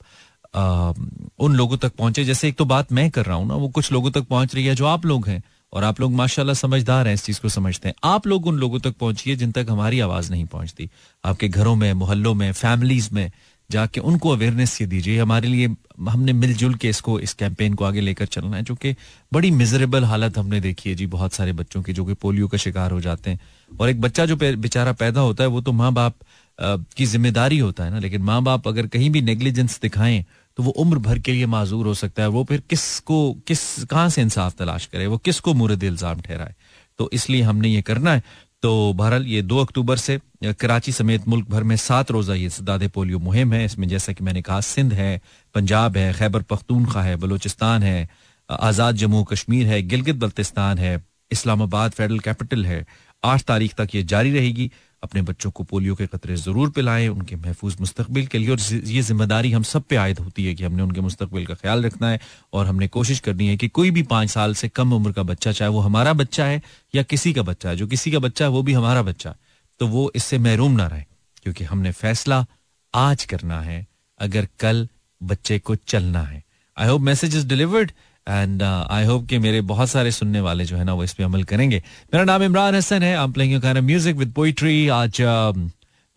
आ, 0.56 0.94
उन 1.40 1.54
लोगों 1.56 1.78
तक 1.78 1.92
पहुँचे। 1.96 2.24
जैसे 2.26 2.48
एक 2.48 2.56
तो 2.58 2.66
बात 2.66 2.92
मैं 2.92 3.10
कर 3.12 3.26
रहा 3.26 3.36
हूँ 3.36 3.48
ना 3.48 3.56
वो 3.56 3.68
कुछ 3.70 3.92
लोगों 3.92 4.12
तक 4.12 4.24
पहुँच 4.30 4.56
रही 4.56 4.66
है 4.66 4.76
जो 4.76 4.86
आप 4.86 5.06
लोग 5.06 5.28
हैं 5.28 5.42
और 5.74 5.84
आप 5.84 6.00
लोग 6.02 6.14
माशाल्लाह 6.14 6.56
समझदार 6.56 7.08
हैं 7.08 7.14
इस 7.14 7.24
चीज़ 7.26 7.40
को 7.42 7.50
समझते 7.50 7.90
हैं। 7.90 7.96
आप 8.04 8.28
लोग 8.28 8.48
उन 8.48 8.58
लोगों 8.60 8.80
तक 8.80 8.96
पहुंचिए 9.00 9.36
जिन 9.36 9.52
तक 9.52 9.66
हमारी 9.70 10.00
आवाज़ 10.00 10.32
नहीं 10.32 10.46
पहुँचती। 10.46 10.90
आपके 11.24 11.48
घरों 11.48 11.76
में 11.76 11.92
मोहल्लों 11.94 12.34
में 12.34 12.52
फैमिलीज़ 12.52 13.10
में 13.14 13.32
जाके 13.72 14.00
उनको 14.02 14.30
अवेयरनेस 14.30 14.80
ये 14.82 14.88
दीजिए। 14.88 15.20
हमारे 15.20 15.48
लिए 15.48 15.68
हमने 16.10 16.34
मिलजुल 16.34 16.76
के 16.76 16.90
इसको, 16.90 17.20
इस 17.20 17.34
कैंपेन 17.34 17.74
को 17.74 17.86
आगे 17.86 18.02
लेकर 18.02 18.26
चलना 18.28 18.58
है, 18.58 18.64
जो 18.64 18.76
कि 18.76 18.96
बड़ी 19.32 19.52
मिजरेबल 19.54 20.04
हालत 20.06 20.38
हमने 20.38 20.60
देखी 20.62 20.90
है 20.90 20.96
जी 20.96 21.06
बहुत 21.08 21.34
सारे 21.34 21.54
बच्चों 21.54 21.82
की, 21.82 21.94
जो 21.94 22.06
कि 22.06 22.14
पोलियो 22.16 22.48
का 22.48 22.58
शिकार 22.60 22.92
हो 22.92 23.02
जाते 23.02 23.30
हैं। 23.30 23.40
और 23.72 23.90
एक 23.90 24.02
बच्चा 24.02 24.26
जो 24.26 24.36
बेचारा 24.36 24.94
पैदा 24.94 25.22
होता 25.22 25.44
है, 25.44 25.50
वो 25.50 25.62
तो 25.62 25.72
माँ 25.74 25.94
बाप 25.94 26.16
की 26.60 27.06
ज़िम्मेदारी 27.06 27.58
होता 27.60 27.84
है 27.84 27.92
ना, 27.92 28.00
लेकिन 28.00 28.22
माँ 28.22 28.42
बाप 28.44 28.68
अगर 28.68 28.88
कहीं 28.90 29.10
भी 29.10 29.22
नेग्लिजेंस 29.24 29.80
दिखाएँ 29.82 30.24
तो 30.58 30.64
वो 30.64 30.72
उम्र 30.74 30.98
भर 31.00 31.20
के 31.20 31.32
लिए 31.32 31.46
माजूर 31.46 31.88
हो 31.88 31.94
सकता 31.94 32.24
है। 32.24 32.30
वो 32.30 32.44
फिर 32.44 32.62
किसको, 32.70 33.18
किस, 33.48 33.84
कहाँ 33.84 34.10
से 34.10 34.22
इंसाफ 34.22 34.56
तलाश 34.58 34.86
करे? 34.86 35.06
वो 35.08 35.18
किसको 35.18 35.54
मुरद 35.54 35.84
इल्ज़ाम 35.84 36.22
ठहराए? 36.22 36.54
तो 37.00 37.10
इसलिए 37.14 37.42
हमने 37.42 37.68
ये 37.68 37.82
करना 37.82 38.14
है। 38.14 38.24
तो 38.64 38.72
बहरहाल 38.94 39.26
ये 39.28 39.42
दो 39.42 39.58
अक्टूबर 39.58 39.98
से 39.98 40.20
कराची 40.60 40.92
समेत 40.92 41.28
मुल्क 41.28 41.48
भर 41.50 41.64
में 41.64 41.76
सात 41.76 42.12
रोजा 42.12 42.34
ये 42.34 42.50
सदादे 42.50 42.88
पोलियो 42.88 43.20
मुहिम 43.20 43.54
है। 43.54 43.64
इसमें 43.66 43.88
जैसा 43.88 44.14
कि 44.14 44.24
मैंने 44.24 44.42
कहा, 44.42 44.60
सिंध 44.62 44.94
है, 44.94 45.22
पंजाब 45.56 45.98
है, 45.98 46.14
खैबर 46.14 46.42
पख्तूनखा 46.44 47.02
है, 47.02 47.16
बलोचिस्तान 47.16 47.84
है 47.84 48.10
आज़ाद 48.50 48.96
जम्मू 48.96 49.24
कश्मीर 49.24 49.68
है, 49.68 49.82
गिलगित 49.84 50.16
बल्तिस्तान 50.16 50.78
है, 50.78 51.04
इस्लामाबाद 51.32 51.92
फेडरल 51.92 52.20
कैपिटल 52.20 52.66
है। 52.66 52.86
आठ 53.24 53.42
तारीख 53.44 53.74
तक 53.74 53.96
ये 53.96 54.04
जारी 54.04 54.32
रहेगी। 54.32 54.72
अपने 55.04 55.22
बच्चों 55.22 55.52
को 55.52 55.64
पोलियो 55.64 55.96
के 55.96 56.06
खतरे 56.08 56.36
ज़रूर 56.38 56.70
पिलाएँ, 56.70 57.08
उनके 57.08 57.36
महफूज 57.36 57.76
मुस्तबिल 57.80 58.28
के 58.28 58.38
लिए। 58.38 58.50
और 58.50 58.60
ये 58.86 59.02
ज़िम्मेदारी 59.02 59.52
हम 59.52 59.64
सब 59.64 59.84
पे 59.84 59.96
आयद 59.98 60.20
होती 60.20 60.46
है 60.46 60.54
कि 60.56 60.64
हमने 60.64 60.84
उनके 60.84 61.02
मुस्तबिल 61.02 61.46
का 61.46 61.54
ख्याल 61.54 61.86
रखना 61.86 62.10
है 62.10 62.20
और 62.54 62.66
हमने 62.68 62.88
कोशिश 62.90 63.20
करनी 63.20 63.48
है 63.48 63.58
कि 63.58 63.68
कोई 63.70 63.92
भी 63.92 64.04
पाँच 64.06 64.30
साल 64.30 64.54
से 64.56 64.70
कम 64.70 64.94
उम्र 64.94 65.12
का 65.12 65.24
बच्चा, 65.24 65.52
चाहे 65.52 65.72
वो 65.72 65.80
हमारा 65.82 66.14
बच्चा 66.16 66.46
है 66.46 66.62
या 66.94 67.04
किसी 67.04 67.34
का 67.34 67.42
बच्चा 67.44 67.70
है, 67.70 67.76
जो 67.76 67.88
किसी 67.88 68.12
का 68.12 68.20
बच्चा 68.20 68.46
है, 68.46 68.52
वो 68.52 68.62
भी 68.62 68.74
हमारा 68.74 69.02
बच्चा 69.04 69.36
तो 69.80 69.88
वो 69.88 70.12
इससे 70.16 70.38
महरूम 70.40 70.72
ना 70.74 70.88
रहे, 70.88 71.04
क्योंकि 71.44 71.64
हमने 71.64 71.92
फैसला 71.94 72.46
आज 72.94 73.24
करना 73.26 73.60
है, 73.62 73.86
अगर 74.20 74.48
कल 74.60 74.88
बच्चे 75.22 75.58
को 75.60 75.76
चलना 75.78 76.22
है। 76.24 76.44
I 76.78 76.88
hope 76.88 77.02
message 77.02 77.36
is 77.36 77.48
delivered 77.48 77.92
and 78.30 78.64
I 78.64 79.06
hope 79.06 79.28
कि 79.28 79.38
मेरे 79.38 79.62
बहुत 79.62 79.90
सारे 79.90 80.12
सुनने 80.12 80.42
वाले 80.42 80.66
जो 80.66 80.78
है 80.78 80.84
ना 80.84 80.94
वो 80.94 81.04
इस 81.04 81.14
पे 81.14 81.24
अमल 81.24 81.44
करेंगे। 81.44 81.84
मेरा 82.14 82.24
नाम 82.26 82.44
इमरान 82.44 82.76
हसन 82.76 83.04
है। 83.04 83.16
आप 83.16 83.32
प्लेइंग 83.32 83.64
म्यूज़िक 83.66 84.16
विद 84.16 84.32
पोइट्री 84.32 84.88
आज 84.88 85.22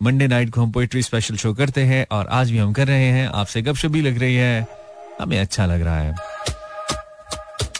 मंडे 0.03 0.25
um, 0.25 0.31
नाइट 0.31 0.49
को 0.49 0.61
हम 0.61 0.71
पोइट्री 0.71 1.01
स्पेशल 1.01 1.35
शो 1.35 1.53
करते 1.53 1.81
हैं 1.81 2.05
और 2.11 2.27
आज 2.27 2.51
भी 2.51 2.57
हम 2.57 2.73
कर 2.73 2.87
रहे 2.87 3.05
हैं। 3.05 3.27
आपसे 3.27 3.61
गपशप 3.61 3.89
भी 3.89 4.01
लग 4.01 4.17
रही 4.19 4.35
है। 4.35 4.67
हमें 5.21 5.39
अच्छा 5.39 5.65
लग 5.65 5.81
रहा 5.81 5.99
है। 5.99 6.15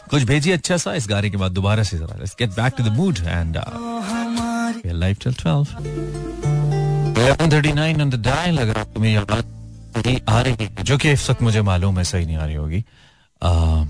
कुछ 0.10 0.24
भेजिए 0.24 0.54
अच्छा 0.54 0.78
सा 0.78 0.94
इस 0.94 1.08
गाने 1.10 1.30
के 1.30 1.38
बाद 1.38 1.52
दोबारा 1.52 1.84
से 1.84 1.98
जरा। 1.98 2.16
Let's 2.18 2.36
get 2.40 2.50
back 2.50 2.74
to 2.78 2.84
the 2.84 2.88
mood 2.88 3.18
and 3.18 3.58
life 4.86 5.20
till 5.24 5.34
12 5.34 5.66
11:39 7.16 8.02
on 8.02 8.10
the 8.10 8.16
dial 8.16 8.58
अगर 8.58 8.78
आ 10.30 10.42
रही 10.42 10.70
जो 10.84 10.98
कि 10.98 11.12
इस 11.12 11.30
वक्त 11.30 11.42
मुझे 11.42 11.62
मालूम 11.62 11.98
है 11.98 12.04
सही 12.04 12.26
नहीं 12.26 12.38
आ 12.38 12.46
रही 12.46 12.56
होगी। 12.56 12.86
Uh, 13.46 13.86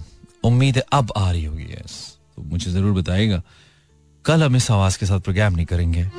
उम्मीद 0.46 0.78
है 0.78 0.84
अब 0.94 1.12
आ 1.18 1.32
रही 1.32 1.44
होगी 1.46 1.64
यस 1.66 1.94
तो 2.36 2.42
मुझे 2.44 2.72
ज़रूर 2.72 2.94
बताइएगा, 2.94 3.42
कल 4.26 4.44
हम 4.44 4.56
इस 4.56 4.70
आवाज़ 4.72 4.98
के 5.00 5.06
साथ 5.06 5.20
प्रोग्राम 5.22 5.56
नहीं 5.56 5.66
करेंगे। 5.66 6.10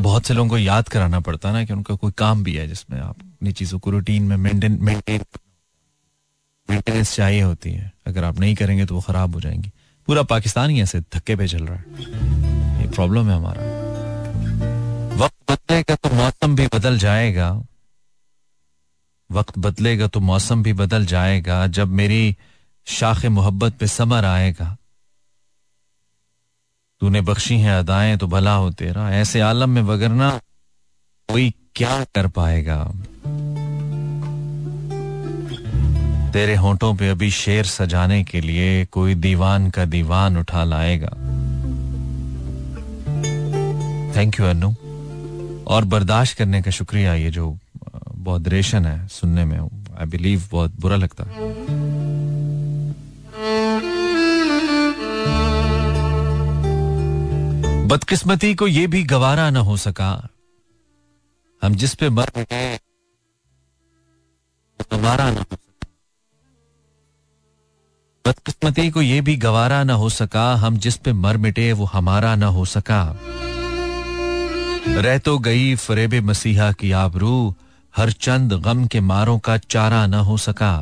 बहुत 0.00 0.26
से 0.26 0.34
लोगों 0.34 0.48
को 0.50 0.58
याद 0.58 0.88
कराना 0.88 1.20
पड़ता 1.20 1.48
है 1.48 1.54
ना 1.54 1.64
कि 1.64 1.72
उनका 1.72 1.94
कोई 1.94 2.12
काम 2.18 2.42
भी 2.44 2.54
है 2.54 2.66
जिसमें 2.68 3.00
आप 3.00 3.16
अपनी 3.16 3.52
चीज़ों 3.52 3.78
को 3.78 3.90
रूटीन 3.90 4.22
में 4.22 4.36
मेंटेन 4.38 4.78
मेंटेनेंस 6.68 7.14
चाहिए 7.14 7.40
होती 7.42 7.70
है। 7.70 7.92
अगर 8.06 8.24
आप 8.24 8.38
नहीं 8.40 8.54
करेंगे 8.54 8.84
तो 8.86 8.94
वो 8.94 9.00
खराब 9.00 9.34
हो 9.34 9.40
जाएँगी। 9.40 9.70
पूरा 10.08 10.22
पाकिस्तान 10.24 10.70
ही 10.70 10.82
ऐसे 10.82 11.00
धक्के 11.14 11.36
पे 11.36 11.48
चल 11.48 11.64
रहा 11.66 11.76
है। 11.76 11.84
ये 12.80 12.88
प्रॉब्लम 12.90 13.28
है 13.28 13.36
हमारा। 13.36 13.73
वक्त 15.16 15.50
बदलेगा 15.50 15.94
तो 15.94 16.10
मौसम 16.10 16.56
भी 16.56 16.66
बदल 16.66 16.98
जाएगा। 16.98 17.50
वक्त 19.30 19.58
बदलेगा 19.58 20.06
तो 20.06 20.20
मौसम 20.20 20.62
भी 20.62 20.72
बदल 20.72 21.06
जाएगा, 21.06 21.66
जब 21.66 21.88
मेरी 21.88 22.36
शाख 22.86 23.24
मोहब्बत 23.26 23.74
पे 23.74 23.86
समर 23.86 24.24
आएगा। 24.24 24.76
तूने 27.00 27.20
बख्शी 27.20 27.58
है 27.60 27.78
अदाएँ 27.78 28.16
तो 28.16 28.26
भला 28.26 28.54
हो 28.54 28.70
तेरा। 28.70 29.10
ऐसे 29.12 29.40
आलम 29.40 29.70
में 29.70 29.82
वगरना 29.82 30.30
कोई 31.28 31.54
क्या 31.74 32.04
कर 32.04 32.28
पाएगा। 32.28 32.78
तेरे 36.32 36.54
होंठों 36.54 36.94
पे 36.94 37.08
अभी 37.08 37.30
शेर 37.30 37.64
सजाने 37.66 38.24
के 38.24 38.40
लिए 38.40 38.84
कोई 38.86 39.14
दीवान 39.14 39.70
का 39.70 39.84
दीवान 39.84 40.36
उठा 40.36 40.64
लाएगा। 40.64 41.12
थैंक 44.16 44.40
यू 44.40 44.46
अनु 44.46 44.74
और 45.66 45.84
बर्दाश्त 45.84 46.36
करने 46.38 46.62
का 46.62 46.70
शुक्रिया, 46.70 47.14
ये 47.14 47.30
जो 47.30 47.56
बहुत 48.14 48.48
रेशन 48.48 48.86
है 48.86 49.06
सुनने 49.08 49.44
में 49.44 49.58
आई 49.58 50.06
बिलीव 50.06 50.42
बहुत 50.52 50.80
बुरा 50.80 50.96
लगता 50.96 51.24
है। 51.24 51.52
बदकिस्मती 57.88 58.54
को 58.54 58.66
ये 58.66 58.86
भी 58.86 59.02
गवारा 59.04 59.48
ना 59.50 59.60
हो 59.60 59.76
सका, 59.76 60.28
हम 61.62 61.74
जिस 61.74 61.94
पे 61.94 62.08
मर 62.10 62.30
गए 62.36 62.78
गवारा 64.92 65.30
ना 65.30 65.40
हो 65.40 65.56
सका। 65.56 65.86
बदकिस्मती 68.24 68.90
को 68.90 69.02
ये 69.02 69.20
भी 69.20 69.36
गवारा 69.36 69.82
ना 69.84 69.94
हो 69.94 70.08
सका, 70.10 70.54
हम 70.54 70.76
जिस 70.78 70.96
पे 70.96 71.12
मर 71.14 71.36
मिटे, 71.36 71.72
वो 71.72 71.84
हमारा 71.84 72.34
ना 72.36 72.46
हो 72.46 72.64
सका। 72.64 73.02
रह 74.86 75.18
तो 75.18 75.38
गई 75.38 75.74
फरेब 75.74 76.14
मसीहा 76.14 76.72
की 76.72 76.90
आबरू, 76.92 77.54
हर 77.96 78.10
चंद 78.10 78.52
गम 78.52 78.86
के 78.86 79.00
मारों 79.00 79.38
का 79.38 79.56
चारा 79.56 80.06
न 80.06 80.14
हो 80.14 80.36
सका। 80.36 80.74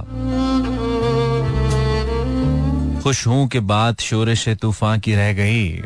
खुश 3.03 3.27
हूँ 3.27 3.49
के 3.49 3.61
बाद 3.61 3.97
शोरश 4.01 4.49
तूफ़ान 4.49 5.01
की 5.01 5.15
रह 5.15 5.33
गई। 5.33 5.83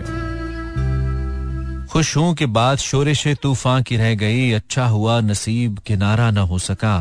खुश 1.87 2.17
हूँ 2.17 2.35
के 2.35 2.47
बाद 2.47 2.79
शोरश 2.79 3.27
तूफ़ान 3.43 3.83
की 3.83 3.97
रह 3.97 4.15
गई 4.15 4.51
अच्छा 4.53 4.87
हुआ 4.87 5.21
नसीब 5.21 5.79
किनारा 5.79 6.31
न 6.31 6.39
हो 6.39 6.59
सका। 6.59 6.99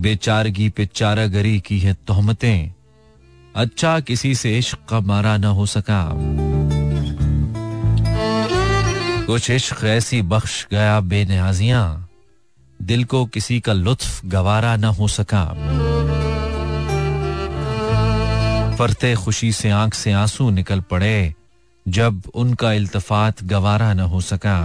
बेचारगी 0.00 0.68
पे 0.68 0.86
चारागरी 0.86 1.58
की 1.60 1.78
है 1.78 1.94
तोहमतें 2.06 2.72
अच्छा 3.56 4.00
किसी 4.00 4.34
से 4.34 4.58
इश्क 4.58 4.78
का 4.88 5.00
मारा 5.00 5.36
न 5.36 5.44
हो 5.44 5.66
सका। 5.66 6.02
कुछ 9.30 9.50
इश्क 9.50 9.84
ऐसी 9.84 10.22
बख्श 10.22 10.66
गया 10.70 11.00
बेनियाजियाँ 11.00 12.08
दिल 12.82 13.04
को 13.04 13.26
किसी 13.26 13.60
का 13.60 13.72
लुत्फ 13.72 14.24
गवारा 14.24 14.76
न 14.76 14.84
हो 14.84 15.08
सका। 15.08 15.44
फरते 18.76 19.14
खुशी 19.14 19.52
से 19.52 19.70
आँख 19.70 19.94
से 19.94 20.12
आँसू 20.12 20.50
निकल 20.50 20.80
पड़े, 20.80 21.34
जब 21.88 22.22
उनका 22.34 22.72
इल्तफात 22.72 23.44
गवारा 23.44 23.92
न 23.94 24.00
हो 24.00 24.20
सका। 24.20 24.56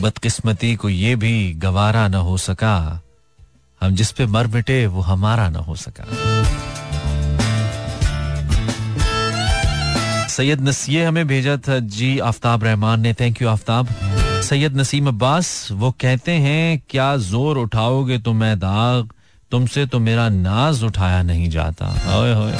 बदकिस्मती 0.00 0.74
को 0.76 0.88
ये 0.88 1.16
भी 1.16 1.52
गवारा 1.52 2.08
न 2.08 2.14
हो 2.14 2.36
सका। 2.38 3.00
हम 3.80 3.94
जिस 3.94 4.12
पे 4.12 4.26
मर 4.26 4.46
मिटे, 4.46 4.86
वो 4.86 5.00
हमारा 5.00 5.48
न 5.48 5.56
हो 5.56 5.76
सका। 5.76 6.29
सैयद 10.30 10.60
नसीए 10.60 11.04
हमें 11.04 11.26
भेजा 11.28 11.56
था। 11.56 11.78
जी, 11.78 12.18
आफ्ताब 12.18 12.64
रहमान 12.64 13.00
ने। 13.00 13.12
Thank 13.12 13.42
you 13.42 13.48
Aftab. 13.48 13.88
Syed 14.42 14.76
Naseem 14.76 15.08
Abbas, 15.08 15.68
वो 15.72 15.90
कहते 15.90 16.32
हैं, 16.32 16.80
क्या 16.90 17.16
ज़ोर 17.16 17.58
उठाओगे 17.58 18.18
तो 18.18 18.32
मैं 18.32 18.58
दाग? 18.58 19.12
तुमसे 19.50 19.86
तो 19.86 19.98
मेरा 19.98 20.28
नाज 20.28 20.82
उठाया 20.84 21.22
नहीं 21.22 21.50
जाता। 21.50 21.86
होए 22.06 22.32
होए 22.34 22.52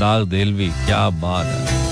दाग 0.00 0.26
देलवी 0.28 0.68
क्या 0.68 1.08
बात 1.10 1.46
है। 1.46 1.82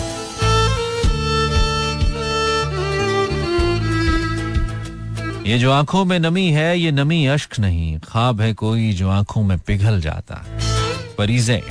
ये 5.47 5.59
जो 5.59 5.73
आँखों 5.73 6.05
में 6.05 6.19
नमी 6.19 6.47
है, 6.51 6.79
ये 6.79 6.91
नमी 6.93 7.27
अश्क 7.27 7.59
नहीं। 7.59 7.99
ख्वाब 7.99 8.41
है 8.41 8.53
कोई 8.55 8.93
जो 8.93 9.11
आँखों 9.11 9.43
में 9.43 9.59
पिघल 9.59 10.01
जाता। 10.01 10.35
है 10.35 11.17
परीजे 11.19 11.63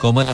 कोमल 0.00 0.24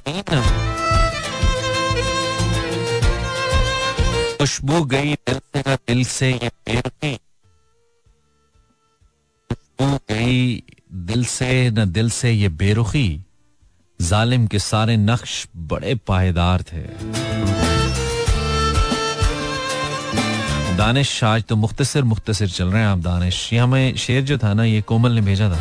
खुशबू 4.39 4.85
गई 4.85 5.15
दिल 5.15 5.41
से 5.41 5.63
न 5.69 5.77
दिल 5.89 6.05
से 6.05 6.31
ये 6.33 6.49
बेरुखी 6.49 7.17
खुशबू 9.51 9.97
गई 10.11 10.63
दिल 10.93 11.25
से, 11.25 11.71
न 11.71 11.93
दिल 11.93 12.11
से 12.11 12.33
ये 12.33 12.49
बेरुखी। 12.49 13.25
जालिम 14.01 14.47
के 14.47 14.59
सारे 14.59 14.97
नक्श 14.97 15.49
बड़े 15.57 15.95
पायदार 15.95 16.63
थे। 16.63 16.83
दानिश, 20.77 21.25
आज 21.25 21.43
तो 21.43 21.57
मुख्तसर 21.57 22.03
मुख्तसर 22.03 22.49
चल 22.49 22.67
रहे 22.67 22.83
हैं 22.83 22.89
आप, 22.89 22.99
दानिश। 22.99 23.55
हमें 23.55 23.97
शेर 23.97 24.23
जो 24.23 24.39
था 24.39 24.55
ना, 24.55 24.65
ये 24.65 24.83
कोमल 24.83 25.13
ने 25.13 25.21
भेजा 25.21 25.51
था। 25.51 25.61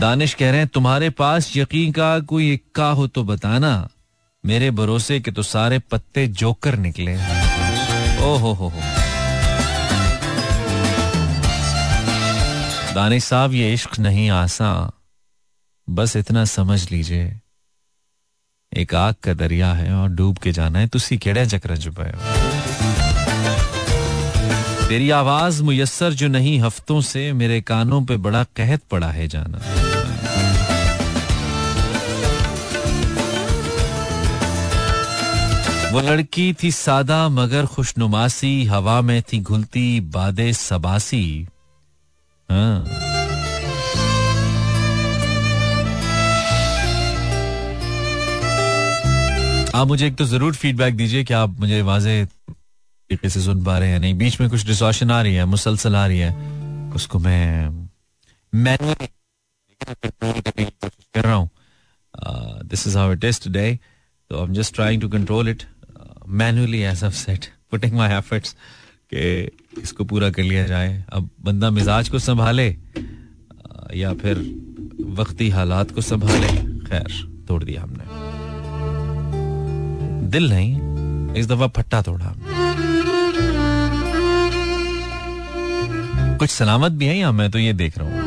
दानिश 0.00 0.34
कह 0.34 0.50
रहे 0.50 0.58
हैं, 0.58 0.68
तुम्हारे 0.68 1.10
पास 1.10 1.52
यकीन 1.56 1.92
का 1.92 2.20
कोई 2.20 2.52
इक्का 2.52 2.88
हो 2.90 3.06
तो 3.06 3.24
बताना। 3.24 3.88
मेरे 4.44 4.70
भरोसे 4.70 5.20
के 5.20 5.30
तो 5.30 5.42
सारे 5.42 5.78
पत्ते 5.78 6.26
जोकर 6.26 6.76
निकले 6.76 7.16
ओ 7.16 7.35
हो 8.18 8.36
हो 8.36 8.52
हो। 8.52 8.72
दानिश 12.94 13.24
साहब, 13.24 13.54
ये 13.54 13.74
इश्क 13.74 13.98
नहीं 13.98 14.30
आसा। 14.30 14.92
बस 15.90 16.16
इतना 16.16 16.44
समझ 16.44 16.90
लीजिए। 16.90 17.40
एक 18.76 18.94
आग 18.94 19.14
का 19.22 19.34
दरिया 19.34 19.72
है 19.72 19.92
और 19.92 20.08
डूब 20.08 20.38
के 20.38 20.52
जाना 20.52 20.78
है। 20.78 20.86
तुसी 20.86 21.18
केड़े 21.18 21.46
चक्र 21.46 21.76
चुपाए 21.76 22.12
तेरी 24.88 25.10
आवाज़ 25.10 25.62
मुयसर 25.62 26.12
जो 26.12 26.28
नहीं, 26.28 26.60
हफ्तों 26.60 27.00
से 27.00 27.32
मेरे 27.32 27.60
कानों 27.60 28.04
पे 28.04 28.16
बड़ा 28.16 28.44
कहत 28.44 28.80
पड़ा 28.90 29.10
है 29.10 29.28
जाना। 29.28 29.58
वो 35.96 36.00
लड़की 36.02 36.52
थी 36.52 36.70
सादा 36.70 37.28
मगर 37.28 37.66
खुशनुमासी, 37.66 38.64
हवा 38.64 39.00
में 39.00 39.22
थी 39.22 39.38
घुलती, 39.40 40.00
बादे 40.12 40.52
सबासी। 40.52 41.46
हाँ। 42.48 42.84
आप 49.74 49.86
मुझे 49.86 50.06
एक 50.06 50.16
तो 50.16 50.24
ज़रूर 50.24 50.54
फीडबैक 50.54 50.96
दीजिए 50.96 51.24
कि 51.24 51.34
आप 51.34 51.58
मुझे 51.60 51.80
वाजे 51.82 52.24
तरीके 52.24 53.28
से 53.28 53.40
सुन 53.42 53.64
पा 53.64 53.78
रहे 53.78 53.90
हैं 53.90 53.98
नहीं। 54.00 54.14
बीच 54.18 54.40
में 54.40 54.48
कुछ 54.50 54.66
डिसॉशन 54.66 55.10
आ 55.10 55.20
रही 55.22 55.34
है, 55.34 55.44
मुसलसल 55.44 55.96
आ 55.96 56.06
रही 56.06 56.18
है। 56.18 56.32
उसको 56.96 57.18
मैं 57.18 57.88
मैनुअली 58.52 59.06
कर 61.14 61.24
रहा 61.24 61.34
हूँ। 61.34 61.48
This 62.66 62.86
is 62.86 62.98
how 62.98 63.12
it 63.12 63.24
is 63.24 63.42
today 63.44 63.78
तो 64.30 64.38
I 64.38 64.44
am 64.44 64.52
just 64.54 64.74
trying 64.74 65.02
to 65.02 65.08
control 65.08 65.48
it 65.48 65.62
manually 66.28 66.80
as 66.82 67.04
of 67.04 67.14
set 67.14 67.46
putting 67.70 67.92
my 67.92 68.16
efforts 68.16 68.56
कि 69.14 69.50
इसको 69.82 70.04
पूरा 70.04 70.30
कर 70.30 70.42
लिया 70.42 70.66
जाए। 70.66 71.04
अब 71.12 71.28
बंदा 71.40 71.70
मिजाज 71.70 72.08
को 72.08 72.18
संभाले 72.18 72.76
या 73.94 74.12
फिर 74.14 74.38
वक्ती 75.18 75.48
हालात 75.48 75.90
को 75.90 76.00
संभाले। 76.00 76.48
खैर, 76.86 77.08
तोड़ 77.48 77.64
दिया 77.64 77.82
हमने। 77.82 78.04
दिल 80.30 80.48
नहीं, 80.48 81.34
इस 81.34 81.46
दफ़ा 81.46 81.66
फट्टा 81.66 82.02
तोड़ा 82.02 82.34
कुछ 86.38 86.50
सलामत 86.50 86.92
भी 86.92 87.06
है 87.06 87.18
या 87.18 87.32
मैं 87.32 87.50
तो 87.50 87.58
ये 87.58 87.72
देख 87.72 87.98
रहा 87.98 88.08
हूँ? 88.08 88.24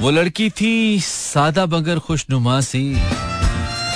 वो 0.00 0.10
लड़की 0.10 0.50
थी 0.50 1.00
सादा 1.00 1.66
बगर 1.66 1.98
खुशनुमा 1.98 2.60
सी। 2.60 2.96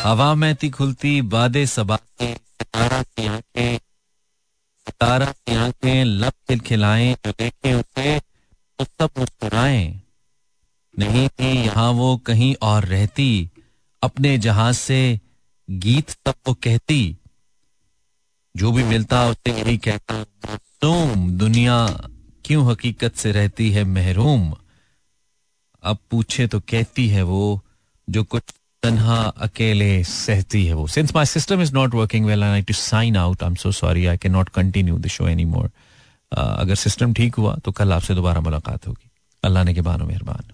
हवा 0.04 0.34
में 0.34 0.56
थी 0.56 0.70
खुलती 0.70 1.22
बादे 1.22 1.66
सबा 1.66 1.96
सितारा 1.96 3.02
सी 3.02 3.26
आँखें 3.26 3.78
सितारा 4.86 5.32
सी 5.32 5.54
आँखें 5.54 6.04
लब 6.04 6.32
खिल 6.48 6.60
खिलाएँ 6.60 7.14
जो 7.14 7.30
देखे 7.30 7.74
उसे 7.74 8.20
तो 8.78 8.84
सब 8.84 9.10
मुस्कुराए। 9.18 10.02
नहीं 10.98 11.28
थी 11.28 11.52
यहाँ 11.64 11.90
वो 11.90 12.16
कहीं 12.16 12.54
और 12.62 12.84
रहती, 12.84 13.50
अपने 14.02 14.38
जहाज़ 14.38 14.76
से 14.76 15.20
गीत 15.70 16.10
सब 16.10 16.34
वो 16.46 16.54
कहती। 16.54 17.18
जो 18.56 18.72
भी 18.72 18.84
मिलता 18.84 19.28
उसे 19.28 19.60
यही 19.60 19.78
कहता, 19.78 20.14
मासूम 20.20 21.30
दुनिया 21.30 21.86
क्यों 22.44 22.70
हकीकत 22.70 23.14
से 23.14 23.32
रहती 23.32 23.70
है 23.70 23.84
महरूम? 23.84 24.54
अब 25.82 25.98
पूछे 26.10 26.46
तो 26.46 26.60
कहती 26.60 27.08
है 27.08 27.22
वो, 27.22 27.64
जो 28.10 28.24
कुछ 28.24 28.42
तन्हा 28.85 29.16
अकेले 29.42 29.92
सहती 30.05 30.64
है 30.66 30.75
वो। 30.75 30.87
Since 30.88 31.14
my 31.14 31.27
system 31.27 31.62
is 31.62 31.73
not 31.75 31.94
working 31.94 32.27
well 32.27 32.44
I 32.44 32.62
to 32.62 32.75
sign 32.75 33.16
out 33.16 33.42
I 33.42 33.49
am 33.49 33.55
so 33.57 33.73
sorry 33.73 34.07
I 34.07 34.16
can 34.18 34.33
not 34.33 34.49
continue 34.55 34.99
the 34.99 35.07
show 35.16 35.29
any 35.29 35.44
more 35.44 35.70
अगर 36.33 36.75
सिस्टम 36.77 37.14
ठीक 37.14 37.35
हुआ 37.35 37.57
तो 37.64 37.73
कल 37.73 37.92
आपसे 37.92 38.14
दोबारा 38.14 38.40
मुलाकात 38.40 38.87
होगी। 38.87 39.11
अल्लाह 39.42 39.64
ने 39.64 39.75
के 39.75 39.81
बानो 39.81 40.05
मेहरबान। 40.07 40.53